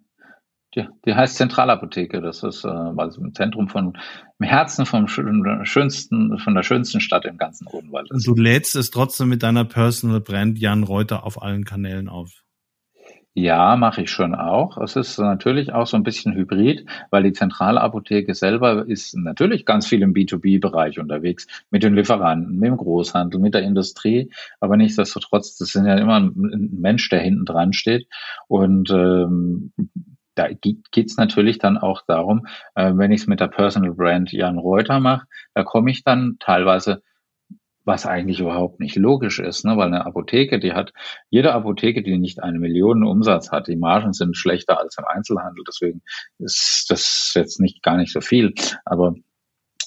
Die, 0.75 0.85
die 1.05 1.15
heißt 1.15 1.37
Zentralapotheke. 1.37 2.21
Das 2.21 2.43
ist 2.43 2.65
äh, 2.65 2.67
also 2.67 3.21
im 3.21 3.33
Zentrum 3.33 3.69
von, 3.69 3.97
im 4.39 4.45
Herzen 4.45 4.85
vom 4.85 5.07
schönsten, 5.07 6.37
von 6.37 6.53
der 6.53 6.63
schönsten 6.63 6.99
Stadt 6.99 7.23
im 7.25 7.37
ganzen 7.37 7.65
Odenwald. 7.67 8.11
Und 8.11 8.27
du 8.27 8.35
lädst 8.35 8.75
es 8.75 8.91
trotzdem 8.91 9.29
mit 9.29 9.41
deiner 9.41 9.63
Personal 9.63 10.19
Brand 10.19 10.59
Jan 10.59 10.83
Reuter 10.83 11.25
auf 11.25 11.41
allen 11.41 11.63
Kanälen 11.63 12.09
auf. 12.09 12.44
Ja, 13.37 13.75
mache 13.75 14.01
ich 14.03 14.11
schon 14.11 14.33
auch. 14.33 14.77
Es 14.77 14.95
ist 14.95 15.17
natürlich 15.19 15.73
auch 15.73 15.87
so 15.87 15.97
ein 15.97 16.03
bisschen 16.03 16.33
hybrid, 16.35 16.85
weil 17.09 17.23
die 17.23 17.33
Zentralapotheke 17.33 18.33
selber 18.33 18.87
ist 18.87 19.13
natürlich 19.17 19.65
ganz 19.65 19.85
viel 19.87 20.01
im 20.03 20.13
B2B-Bereich 20.13 20.99
unterwegs, 20.99 21.45
mit 21.69 21.83
den 21.83 21.95
Lieferanten, 21.95 22.57
mit 22.57 22.69
dem 22.69 22.77
Großhandel, 22.77 23.41
mit 23.41 23.53
der 23.53 23.63
Industrie. 23.63 24.31
Aber 24.61 24.77
nichtsdestotrotz, 24.77 25.57
das 25.57 25.69
sind 25.69 25.85
ja 25.85 25.95
immer 25.97 26.17
ein 26.17 26.31
Mensch, 26.79 27.09
der 27.09 27.19
hinten 27.19 27.43
dran 27.43 27.73
steht. 27.73 28.07
Und 28.47 28.89
ähm, 28.91 29.73
da 30.35 30.47
geht's 30.91 31.17
natürlich 31.17 31.57
dann 31.57 31.77
auch 31.77 32.03
darum, 32.07 32.47
äh, 32.75 32.93
wenn 32.95 33.11
ich 33.11 33.21
es 33.21 33.27
mit 33.27 33.41
der 33.41 33.49
Personal 33.49 33.91
Brand 33.91 34.31
Jan 34.31 34.57
Reuter 34.57 35.01
mache, 35.01 35.27
da 35.53 35.63
komme 35.63 35.91
ich 35.91 36.05
dann 36.05 36.37
teilweise 36.39 37.03
was 37.85 38.05
eigentlich 38.05 38.39
überhaupt 38.39 38.79
nicht 38.79 38.95
logisch 38.95 39.39
ist, 39.39 39.63
ne? 39.63 39.77
weil 39.77 39.87
eine 39.87 40.05
Apotheke, 40.05 40.59
die 40.59 40.73
hat, 40.73 40.91
jede 41.29 41.53
Apotheke, 41.53 42.03
die 42.03 42.17
nicht 42.17 42.43
eine 42.43 42.59
Million 42.59 43.05
Umsatz 43.05 43.51
hat, 43.51 43.67
die 43.67 43.77
Margen 43.77 44.13
sind 44.13 44.35
schlechter 44.35 44.79
als 44.79 44.97
im 44.97 45.05
Einzelhandel, 45.05 45.63
deswegen 45.67 46.01
ist 46.39 46.87
das 46.89 47.31
jetzt 47.35 47.59
nicht 47.59 47.83
gar 47.83 47.97
nicht 47.97 48.11
so 48.11 48.21
viel. 48.21 48.53
Aber 48.85 49.15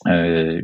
äh, 0.04 0.62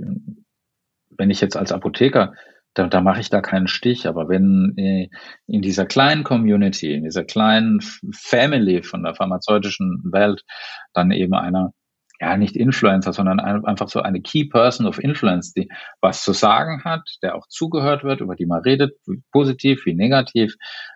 wenn 1.11 1.31
ich 1.31 1.41
jetzt 1.41 1.57
als 1.57 1.73
Apotheker 1.73 2.35
da, 2.75 2.89
da 2.89 3.01
mache 3.01 3.21
ich 3.21 3.31
da 3.31 3.41
keinen 3.41 3.69
Stich. 3.69 4.07
Aber 4.07 4.29
wenn 4.29 4.75
äh, 4.77 5.09
in 5.47 5.63
dieser 5.63 5.87
kleinen 5.87 6.25
Community, 6.25 6.93
in 6.93 7.05
dieser 7.05 7.25
kleinen 7.25 7.81
Family 8.13 8.83
von 8.83 9.03
der 9.03 9.15
pharmazeutischen 9.15 10.03
Welt 10.13 10.45
dann 10.93 11.11
eben 11.13 11.35
einer 11.35 11.73
ja, 12.21 12.37
nicht 12.37 12.57
Influencer, 12.57 13.13
sondern 13.13 13.41
einfach 13.41 13.89
so 13.89 14.01
eine 14.01 14.21
Key 14.21 14.45
Person 14.45 14.87
of 14.87 14.99
Influence, 14.99 15.53
die 15.53 15.69
was 16.01 16.23
zu 16.23 16.33
sagen 16.33 16.83
hat, 16.85 17.03
der 17.23 17.35
auch 17.35 17.49
zugehört 17.49 18.05
wird, 18.05 18.21
über 18.21 18.37
die 18.37 18.47
man 18.47 18.63
redet, 18.63 18.97
wie 19.07 19.23
positiv 19.33 19.85
wie 19.85 19.95
negativ, 19.95 20.55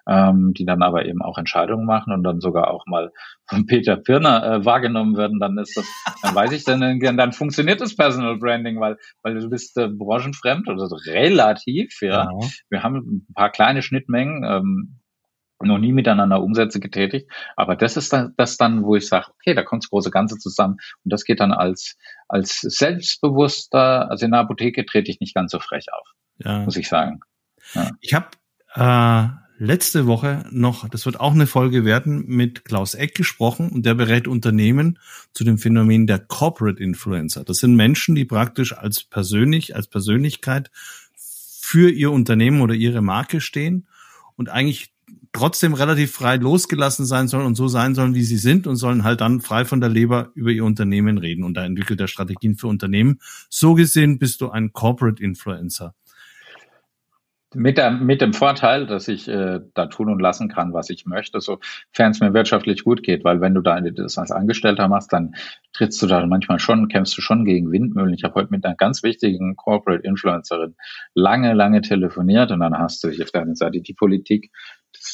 ähm, 0.09 0.53
die 0.55 0.65
dann 0.65 0.83
aber 0.83 1.07
eben 1.07 1.21
auch 1.21 1.37
Entscheidungen 1.37 1.87
machen 1.87 2.13
und 2.13 2.23
dann 2.23 2.41
sogar 2.41 2.71
auch 2.71 2.87
mal 2.87 3.11
von 3.47 3.67
Peter 3.67 3.97
Pirner 3.97 4.45
äh, 4.45 4.65
wahrgenommen 4.65 5.17
werden, 5.17 5.41
dann 5.41 5.59
ist 5.59 5.77
das, 5.77 5.87
dann 6.23 6.35
weiß 6.35 6.53
ich 6.53 6.65
dann, 6.65 7.01
dann 7.01 7.33
funktioniert 7.33 7.81
das 7.81 7.97
Personal 7.97 8.39
Branding, 8.39 8.79
weil, 8.79 8.97
weil 9.23 9.35
du 9.35 9.49
bist 9.51 9.77
äh, 9.77 9.89
branchenfremd 9.89 10.69
oder 10.69 10.87
so 10.87 10.97
relativ, 10.97 12.01
ja. 12.01 12.31
ja. 12.31 12.49
Wir 12.71 12.83
haben 12.85 12.97
ein 13.29 13.35
paar 13.35 13.51
kleine 13.51 13.83
Schnittmengen, 13.83 14.45
ähm, 14.45 15.01
noch 15.67 15.79
nie 15.79 15.93
miteinander 15.93 16.43
Umsätze 16.43 16.81
getätigt. 16.81 17.31
Aber 17.57 17.77
das 17.77 17.97
ist 17.97 18.13
dann, 18.13 18.35
das 18.37 18.57
dann, 18.57 18.85
wo 18.85 18.97
ich 18.97 19.07
sage, 19.07 19.27
okay, 19.35 19.55
da 19.55 19.63
kommt 19.63 19.85
das 19.85 19.91
große 19.91 20.11
Ganze 20.11 20.39
zusammen. 20.39 20.79
Und 21.05 21.13
das 21.13 21.25
geht 21.25 21.41
dann 21.41 21.53
als, 21.53 21.97
als 22.29 22.61
selbstbewusster, 22.61 24.11
also 24.11 24.25
in 24.25 24.33
der 24.33 24.41
Apotheke 24.41 24.87
trete 24.87 25.11
ich 25.11 25.21
nicht 25.21 25.35
ganz 25.35 25.53
so 25.53 25.59
frech 25.59 25.87
auf, 25.93 26.07
ja. 26.39 26.61
muss 26.61 26.77
ich 26.77 26.89
sagen. 26.89 27.21
Ja. 27.75 27.91
Ich 28.01 28.15
habe 28.15 28.29
äh, 28.75 29.29
letzte 29.59 30.07
Woche 30.07 30.45
noch, 30.51 30.89
das 30.89 31.05
wird 31.05 31.19
auch 31.19 31.33
eine 31.33 31.47
Folge 31.47 31.85
werden, 31.85 32.25
mit 32.27 32.65
Klaus 32.65 32.95
Eck 32.95 33.15
gesprochen 33.15 33.71
und 33.71 33.85
der 33.85 33.95
berät 33.95 34.29
Unternehmen 34.29 34.99
zu 35.33 35.45
dem 35.45 35.59
Phänomen 35.59 36.07
der 36.07 36.21
Corporate 36.21 36.83
Influencer. 36.83 37.45
Das 37.45 37.59
sind 37.59 37.75
Menschen, 37.75 38.15
die 38.15 38.25
praktisch 38.25 38.77
als 38.77 39.03
persönlich, 39.03 39.75
als 39.75 39.89
Persönlichkeit 39.89 40.71
für 41.15 41.91
ihr 41.91 42.13
Unternehmen 42.13 42.61
oder 42.61 42.75
ihre 42.75 43.03
Marke 43.03 43.41
stehen 43.41 43.89
und 44.37 44.49
eigentlich 44.49 44.95
trotzdem 45.39 45.75
relativ 45.75 46.13
frei 46.13 46.37
losgelassen 46.37 47.07
sein 47.07 47.29
sollen 47.29 47.47
und 47.47 47.55
so 47.55 47.69
sein 47.69 47.95
sollen, 47.95 48.15
wie 48.15 48.23
sie 48.23 48.37
sind 48.37 48.67
und 48.67 48.77
sollen 48.77 49.05
halt 49.05 49.21
dann 49.21 49.41
frei 49.41 49.65
von 49.65 49.81
der 49.81 49.89
Leber 49.89 50.31
über 50.35 50.51
ihr 50.51 50.65
Unternehmen 50.65 51.19
reden. 51.19 51.45
Und 51.45 51.55
da 51.55 51.65
entwickelt 51.65 52.01
er 52.01 52.09
Strategien 52.09 52.57
für 52.57 52.67
Unternehmen. 52.67 53.21
So 53.49 53.75
gesehen 53.75 54.19
bist 54.19 54.41
du 54.41 54.51
ein 54.51 54.73
Corporate 54.73 55.23
Influencer. 55.23 55.95
Mit, 57.55 57.79
der, 57.79 57.91
mit 57.91 58.21
dem 58.21 58.35
Vorteil, 58.35 58.87
dass 58.87 59.09
ich 59.09 59.27
äh, 59.27 59.61
da 59.73 59.87
tun 59.87 60.11
und 60.11 60.21
lassen 60.21 60.49
kann, 60.49 60.75
was 60.75 60.91
ich 60.91 61.07
möchte, 61.07 61.41
sofern 61.41 62.11
es 62.11 62.21
mir 62.21 62.35
wirtschaftlich 62.35 62.85
gut 62.85 63.03
geht, 63.03 63.25
weil 63.25 63.41
wenn 63.41 63.55
du 63.55 63.63
da 63.63 63.81
das 63.81 64.19
als 64.19 64.31
Angestellter 64.31 64.87
machst, 64.87 65.15
dann 65.15 65.35
trittst 65.73 66.03
du 66.03 66.07
da 66.07 66.27
manchmal 66.27 66.59
schon, 66.59 66.89
kämpfst 66.89 67.17
du 67.17 67.23
schon 67.23 67.47
gegen 67.47 67.73
Windmühlen. 67.73 68.13
Ich 68.13 68.23
habe 68.23 68.35
heute 68.35 68.51
mit 68.51 68.67
einer 68.67 68.75
ganz 68.75 69.03
wichtigen 69.03 69.57
Corporate 69.57 70.07
Influencerin 70.07 70.75
lange, 71.15 71.55
lange 71.55 71.81
telefoniert 71.81 72.51
und 72.51 72.61
dann 72.61 72.77
hast 72.77 73.03
du 73.03 73.09
auf 73.09 73.31
der 73.31 73.41
einen 73.41 73.57
Seite 73.57 73.81
die 73.81 73.95
Politik, 73.95 74.51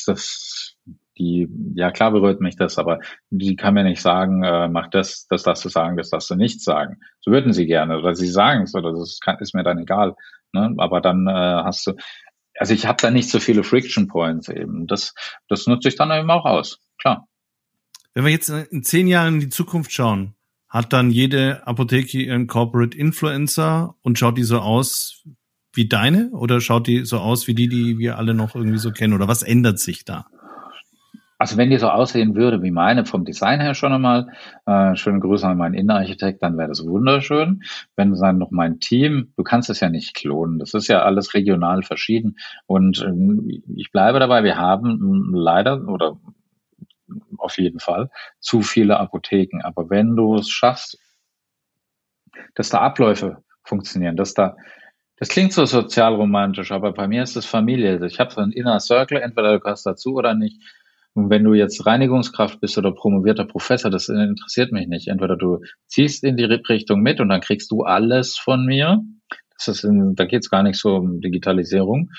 das, 0.07 0.77
die, 1.17 1.49
ja 1.75 1.91
klar 1.91 2.11
berührt 2.11 2.41
mich 2.41 2.57
das, 2.57 2.79
aber 2.79 3.01
die 3.31 3.57
kann 3.57 3.75
mir 3.75 3.85
nicht 3.85 4.03
sagen, 4.03 4.43
äh, 4.43 4.69
mach 4.69 4.89
das, 4.89 5.27
das 5.29 5.45
darfst 5.45 5.65
du 5.65 5.69
sagen, 5.69 5.97
das 5.97 6.11
darfst 6.11 6.31
du 6.31 6.35
nicht 6.35 6.61
sagen. 6.63 7.01
So 7.21 7.31
würden 7.31 7.53
sie 7.53 7.67
gerne, 7.67 7.99
oder 7.99 8.15
sie 8.15 8.29
sagen 8.29 8.63
es, 8.63 8.75
oder 8.75 8.93
das 8.93 9.21
kann, 9.21 9.39
ist 9.39 9.55
mir 9.55 9.63
dann 9.63 9.79
egal. 9.79 10.15
Ne? 10.53 10.75
Aber 10.79 11.01
dann 11.01 11.27
äh, 11.27 11.31
hast 11.31 11.87
du, 11.87 11.93
also 12.59 12.75
ich 12.75 12.87
habe 12.87 13.01
da 13.01 13.11
nicht 13.11 13.31
so 13.31 13.41
viele 13.41 13.65
Friction 13.65 14.09
Points 14.09 14.49
eben. 14.49 14.87
Das, 14.87 15.15
das 15.49 15.67
nutze 15.67 15.89
ich 15.89 15.97
dann 15.97 16.11
eben 16.11 16.31
auch 16.31 16.45
aus, 16.45 16.81
klar. 16.99 17.27
Wenn 18.15 18.25
wir 18.25 18.31
jetzt 18.31 18.49
in 18.49 18.85
zehn 18.85 19.09
Jahren 19.09 19.35
in 19.35 19.41
die 19.41 19.49
Zukunft 19.49 19.93
schauen, 19.93 20.35
hat 20.69 20.93
dann 20.93 21.11
jede 21.11 21.67
Apotheke 21.67 22.19
ihren 22.19 22.47
Corporate 22.47 22.97
Influencer 22.97 23.95
und 24.03 24.19
schaut 24.19 24.39
die 24.39 24.45
so 24.45 24.59
aus 24.59 25.25
wie 25.77 25.89
deine 25.89 26.31
oder 26.31 26.61
schaut 26.61 26.87
die 26.87 27.05
so 27.05 27.19
aus 27.19 27.47
wie 27.47 27.55
die, 27.55 27.69
die 27.69 27.99
wir 27.99 28.19
alle 28.19 28.35
noch 28.35 28.55
irgendwie 28.55 28.79
so 28.79 28.91
kennen? 28.91 29.15
Oder 29.15 29.29
was 29.29 29.43
ändert 29.43 29.79
sich 29.79 30.05
da? 30.05 30.27
Also 31.37 31.57
wenn 31.57 31.71
die 31.71 31.79
so 31.79 31.89
aussehen 31.89 32.37
würde 32.37 32.63
wie 32.63 32.71
meine, 32.71 33.05
vom 33.05 33.25
Design 33.25 33.61
her 33.61 33.75
schon 33.75 33.93
einmal, 33.93 34.29
äh, 34.67 34.95
schöne 34.95 35.21
Grüße 35.21 35.47
an 35.47 35.59
meinen 35.59 35.75
Innenarchitekt, 35.75 36.43
dann 36.43 36.57
wäre 36.57 36.69
das 36.69 36.87
wunderschön. 36.87 37.65
Wenn 37.97 38.15
dann 38.15 38.39
noch 38.39 38.51
mein 38.51 38.79
Team, 38.79 39.33
du 39.37 39.43
kannst 39.43 39.69
es 39.69 39.81
ja 39.81 39.91
nicht 39.91 40.15
klonen, 40.15 40.59
das 40.59 40.75
ist 40.75 40.89
ja 40.89 41.03
alles 41.03 41.35
regional 41.35 41.83
verschieden. 41.83 42.37
Und 42.67 43.03
äh, 43.03 43.13
ich 43.77 43.91
bleibe 43.91 44.21
dabei, 44.21 44.45
wir 44.45 44.57
haben 44.57 44.91
hm, 44.93 45.35
leider 45.35 45.87
oder 45.89 46.17
auf 47.37 47.59
jeden 47.59 47.81
Fall 47.81 48.11
zu 48.39 48.63
viele 48.63 48.99
Apotheken. 48.99 49.61
Aber 49.63 49.91
wenn 49.91 50.17
du 50.17 50.37
es 50.37 50.49
schaffst, 50.49 50.99
dass 52.55 52.71
da 52.71 52.79
Abläufe 52.79 53.43
funktionieren, 53.65 54.17
dass 54.17 54.35
da 54.35 54.57
das 55.25 55.31
klingt 55.31 55.55
so 55.55 55.65
sozialromantisch, 55.65 56.71
aber 56.71 56.93
bei 56.93 57.09
mir 57.09 57.23
ist 57.23 57.35
es 57.35 57.47
Familie. 57.47 58.05
Ich 58.05 58.21
habe 58.21 58.31
so 58.31 58.43
einen 58.43 58.53
Inner 58.53 58.79
Circle, 58.79 59.23
entweder 59.23 59.55
du 59.55 59.61
gehörst 59.61 59.87
dazu 59.87 60.17
oder 60.17 60.35
nicht. 60.35 60.61
Und 61.15 61.31
wenn 61.31 61.45
du 61.45 61.55
jetzt 61.55 61.87
Reinigungskraft 61.87 62.61
bist 62.61 62.77
oder 62.77 62.93
promovierter 62.93 63.47
Professor, 63.47 63.91
das 63.91 64.11
interessiert 64.11 64.71
mich 64.71 64.87
nicht. 64.87 65.09
Entweder 65.09 65.39
du 65.39 65.61
ziehst 65.87 66.25
in 66.25 66.37
die 66.37 66.45
Richtung 66.45 67.01
mit 67.01 67.21
und 67.21 67.31
dann 67.31 67.41
kriegst 67.41 67.71
du 67.71 67.85
alles 67.85 68.37
von 68.37 68.67
mir. 68.67 69.01
Das 69.57 69.69
ist 69.69 69.85
in, 69.85 70.15
da 70.15 70.27
geht 70.27 70.43
es 70.43 70.51
gar 70.51 70.63
nicht 70.63 70.79
so 70.79 70.97
um 70.97 71.23
Digitalisierung. 71.23 72.11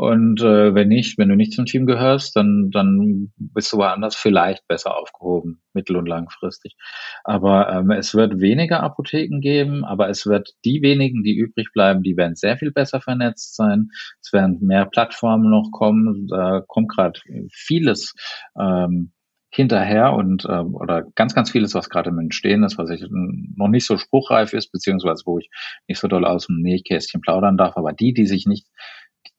Und 0.00 0.40
äh, 0.40 0.74
wenn 0.74 0.88
nicht, 0.88 1.18
wenn 1.18 1.28
du 1.28 1.36
nicht 1.36 1.52
zum 1.52 1.66
Team 1.66 1.84
gehörst, 1.84 2.34
dann, 2.34 2.70
dann 2.70 3.34
bist 3.36 3.70
du 3.70 3.76
woanders 3.76 4.16
vielleicht 4.16 4.66
besser 4.66 4.96
aufgehoben, 4.96 5.60
mittel- 5.74 5.96
und 5.96 6.06
langfristig. 6.06 6.74
Aber 7.22 7.70
ähm, 7.70 7.90
es 7.90 8.14
wird 8.14 8.40
weniger 8.40 8.82
Apotheken 8.82 9.40
geben, 9.40 9.84
aber 9.84 10.08
es 10.08 10.24
wird 10.24 10.54
die 10.64 10.80
wenigen, 10.80 11.22
die 11.22 11.36
übrig 11.36 11.68
bleiben, 11.74 12.02
die 12.02 12.16
werden 12.16 12.34
sehr 12.34 12.56
viel 12.56 12.72
besser 12.72 13.02
vernetzt 13.02 13.56
sein. 13.56 13.90
Es 14.22 14.32
werden 14.32 14.60
mehr 14.62 14.86
Plattformen 14.86 15.50
noch 15.50 15.70
kommen. 15.70 16.28
Da 16.28 16.62
kommt 16.66 16.88
gerade 16.88 17.20
vieles. 17.52 18.14
Ähm, 18.58 19.12
hinterher 19.52 20.12
und 20.12 20.44
äh, 20.44 20.60
oder 20.60 21.04
ganz, 21.16 21.34
ganz 21.34 21.50
vieles, 21.50 21.74
was 21.74 21.90
gerade 21.90 22.10
im 22.10 22.18
Entstehen 22.20 22.62
ist, 22.62 22.78
was 22.78 22.88
ich 22.88 23.04
noch 23.10 23.66
nicht 23.66 23.84
so 23.84 23.98
spruchreif 23.98 24.52
ist, 24.52 24.70
beziehungsweise 24.70 25.24
wo 25.26 25.38
ich 25.38 25.50
nicht 25.88 25.98
so 25.98 26.06
doll 26.06 26.24
aus 26.24 26.46
dem 26.46 26.62
Nähkästchen 26.62 27.20
plaudern 27.20 27.56
darf, 27.56 27.76
aber 27.76 27.92
die, 27.92 28.14
die 28.14 28.26
sich 28.26 28.46
nicht 28.46 28.68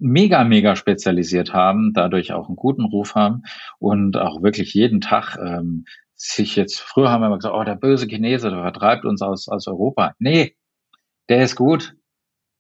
mega, 0.02 0.44
mega 0.44 0.76
spezialisiert 0.76 1.54
haben, 1.54 1.94
dadurch 1.94 2.34
auch 2.34 2.48
einen 2.48 2.56
guten 2.56 2.84
Ruf 2.84 3.16
haben 3.16 3.44
und 3.80 4.18
auch 4.18 4.42
wirklich 4.42 4.74
jeden 4.74 5.00
Tag 5.00 5.38
ähm, 5.38 5.86
sich 6.16 6.56
jetzt, 6.56 6.80
früher 6.80 7.10
haben 7.10 7.22
wir 7.22 7.28
immer 7.28 7.38
gesagt, 7.38 7.56
oh, 7.56 7.64
der 7.64 7.76
böse 7.76 8.08
Chinese, 8.08 8.50
der 8.50 8.62
vertreibt 8.62 9.06
uns 9.06 9.22
aus, 9.22 9.48
aus 9.48 9.68
Europa. 9.68 10.14
Nee, 10.20 10.56
der 11.30 11.44
ist 11.44 11.56
gut. 11.56 11.96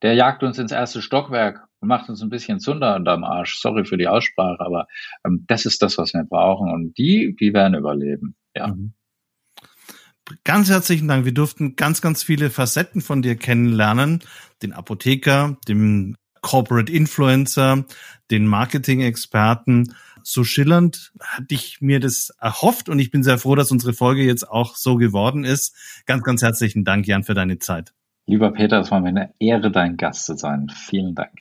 Der 0.01 0.13
jagt 0.15 0.41
uns 0.41 0.57
ins 0.57 0.71
erste 0.71 1.01
Stockwerk 1.01 1.67
und 1.79 1.87
macht 1.87 2.09
uns 2.09 2.21
ein 2.21 2.29
bisschen 2.29 2.59
Zunder 2.59 2.95
unterm 2.95 3.23
Arsch. 3.23 3.59
Sorry 3.59 3.85
für 3.85 3.97
die 3.97 4.07
Aussprache, 4.07 4.59
aber 4.59 4.87
ähm, 5.25 5.45
das 5.47 5.65
ist 5.65 5.81
das, 5.83 5.97
was 5.97 6.13
wir 6.13 6.23
brauchen. 6.23 6.71
Und 6.71 6.97
die, 6.97 7.35
die 7.39 7.53
werden 7.53 7.77
überleben. 7.77 8.35
Ja. 8.55 8.67
Mhm. 8.67 8.93
Ganz 10.43 10.69
herzlichen 10.69 11.07
Dank. 11.07 11.25
Wir 11.25 11.33
durften 11.33 11.75
ganz, 11.75 12.01
ganz 12.01 12.23
viele 12.23 12.49
Facetten 12.49 13.01
von 13.01 13.21
dir 13.21 13.35
kennenlernen. 13.35 14.23
Den 14.63 14.73
Apotheker, 14.73 15.57
den 15.67 16.15
Corporate 16.41 16.91
Influencer, 16.91 17.85
den 18.29 18.47
Marketing-Experten. 18.47 19.95
So 20.23 20.43
schillernd 20.43 21.13
hatte 21.19 21.53
ich 21.53 21.81
mir 21.81 21.99
das 21.99 22.31
erhofft 22.39 22.89
und 22.89 22.99
ich 22.99 23.11
bin 23.11 23.23
sehr 23.23 23.37
froh, 23.37 23.55
dass 23.55 23.71
unsere 23.71 23.93
Folge 23.93 24.23
jetzt 24.23 24.49
auch 24.49 24.75
so 24.75 24.95
geworden 24.95 25.43
ist. 25.43 25.75
Ganz, 26.05 26.23
ganz 26.23 26.41
herzlichen 26.41 26.83
Dank, 26.83 27.07
Jan, 27.07 27.23
für 27.23 27.33
deine 27.33 27.59
Zeit. 27.59 27.93
Lieber 28.27 28.51
Peter, 28.51 28.79
es 28.79 28.91
war 28.91 28.99
mir 28.99 29.09
eine 29.09 29.33
Ehre, 29.39 29.71
dein 29.71 29.97
Gast 29.97 30.25
zu 30.25 30.37
sein. 30.37 30.69
Vielen 30.69 31.15
Dank. 31.15 31.31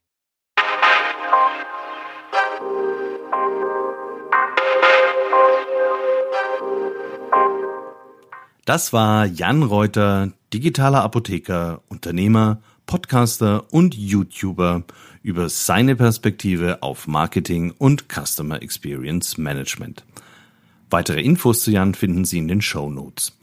Das 8.64 8.92
war 8.92 9.26
Jan 9.26 9.62
Reuter, 9.62 10.32
digitaler 10.52 11.02
Apotheker, 11.02 11.82
Unternehmer, 11.88 12.62
Podcaster 12.90 13.72
und 13.72 13.94
YouTuber 13.94 14.82
über 15.22 15.48
seine 15.48 15.94
Perspektive 15.94 16.82
auf 16.82 17.06
Marketing 17.06 17.72
und 17.78 18.06
Customer 18.08 18.60
Experience 18.60 19.38
Management. 19.38 20.04
Weitere 20.90 21.20
Infos 21.20 21.60
zu 21.62 21.70
Jan 21.70 21.94
finden 21.94 22.24
Sie 22.24 22.38
in 22.38 22.48
den 22.48 22.60
Show 22.60 22.90
Notes. 22.90 23.38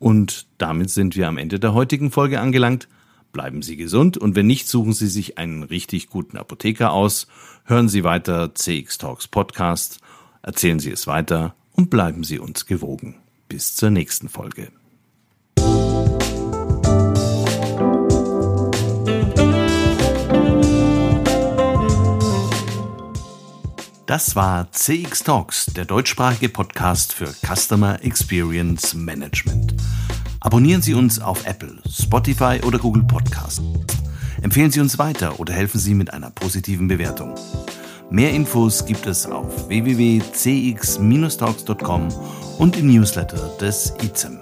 Und 0.00 0.48
damit 0.58 0.90
sind 0.90 1.14
wir 1.14 1.28
am 1.28 1.38
Ende 1.38 1.60
der 1.60 1.72
heutigen 1.72 2.10
Folge 2.10 2.40
angelangt. 2.40 2.88
Bleiben 3.30 3.62
Sie 3.62 3.76
gesund 3.76 4.18
und 4.18 4.34
wenn 4.34 4.48
nicht, 4.48 4.66
suchen 4.66 4.92
Sie 4.92 5.06
sich 5.06 5.38
einen 5.38 5.62
richtig 5.62 6.08
guten 6.08 6.36
Apotheker 6.36 6.90
aus, 6.90 7.28
hören 7.66 7.88
Sie 7.88 8.02
weiter 8.02 8.56
CX 8.56 8.98
Talks 8.98 9.28
Podcast, 9.28 10.00
erzählen 10.42 10.80
Sie 10.80 10.90
es 10.90 11.06
weiter 11.06 11.54
und 11.74 11.90
bleiben 11.90 12.24
Sie 12.24 12.40
uns 12.40 12.66
gewogen. 12.66 13.14
Bis 13.48 13.76
zur 13.76 13.90
nächsten 13.90 14.28
Folge. 14.28 14.72
Das 24.10 24.34
war 24.34 24.66
CX 24.72 25.22
Talks, 25.22 25.66
der 25.66 25.84
deutschsprachige 25.84 26.48
Podcast 26.48 27.12
für 27.12 27.32
Customer 27.46 28.02
Experience 28.02 28.92
Management. 28.92 29.76
Abonnieren 30.40 30.82
Sie 30.82 30.94
uns 30.94 31.20
auf 31.20 31.46
Apple, 31.46 31.78
Spotify 31.88 32.58
oder 32.66 32.80
Google 32.80 33.04
Podcast. 33.04 33.62
Empfehlen 34.42 34.72
Sie 34.72 34.80
uns 34.80 34.98
weiter 34.98 35.38
oder 35.38 35.52
helfen 35.52 35.78
Sie 35.78 35.94
mit 35.94 36.12
einer 36.12 36.30
positiven 36.30 36.88
Bewertung. 36.88 37.36
Mehr 38.10 38.32
Infos 38.32 38.84
gibt 38.84 39.06
es 39.06 39.26
auf 39.26 39.68
www.cx-talks.com 39.68 42.08
und 42.58 42.76
im 42.76 42.92
Newsletter 42.92 43.56
des 43.60 43.94
ICEM. 44.02 44.40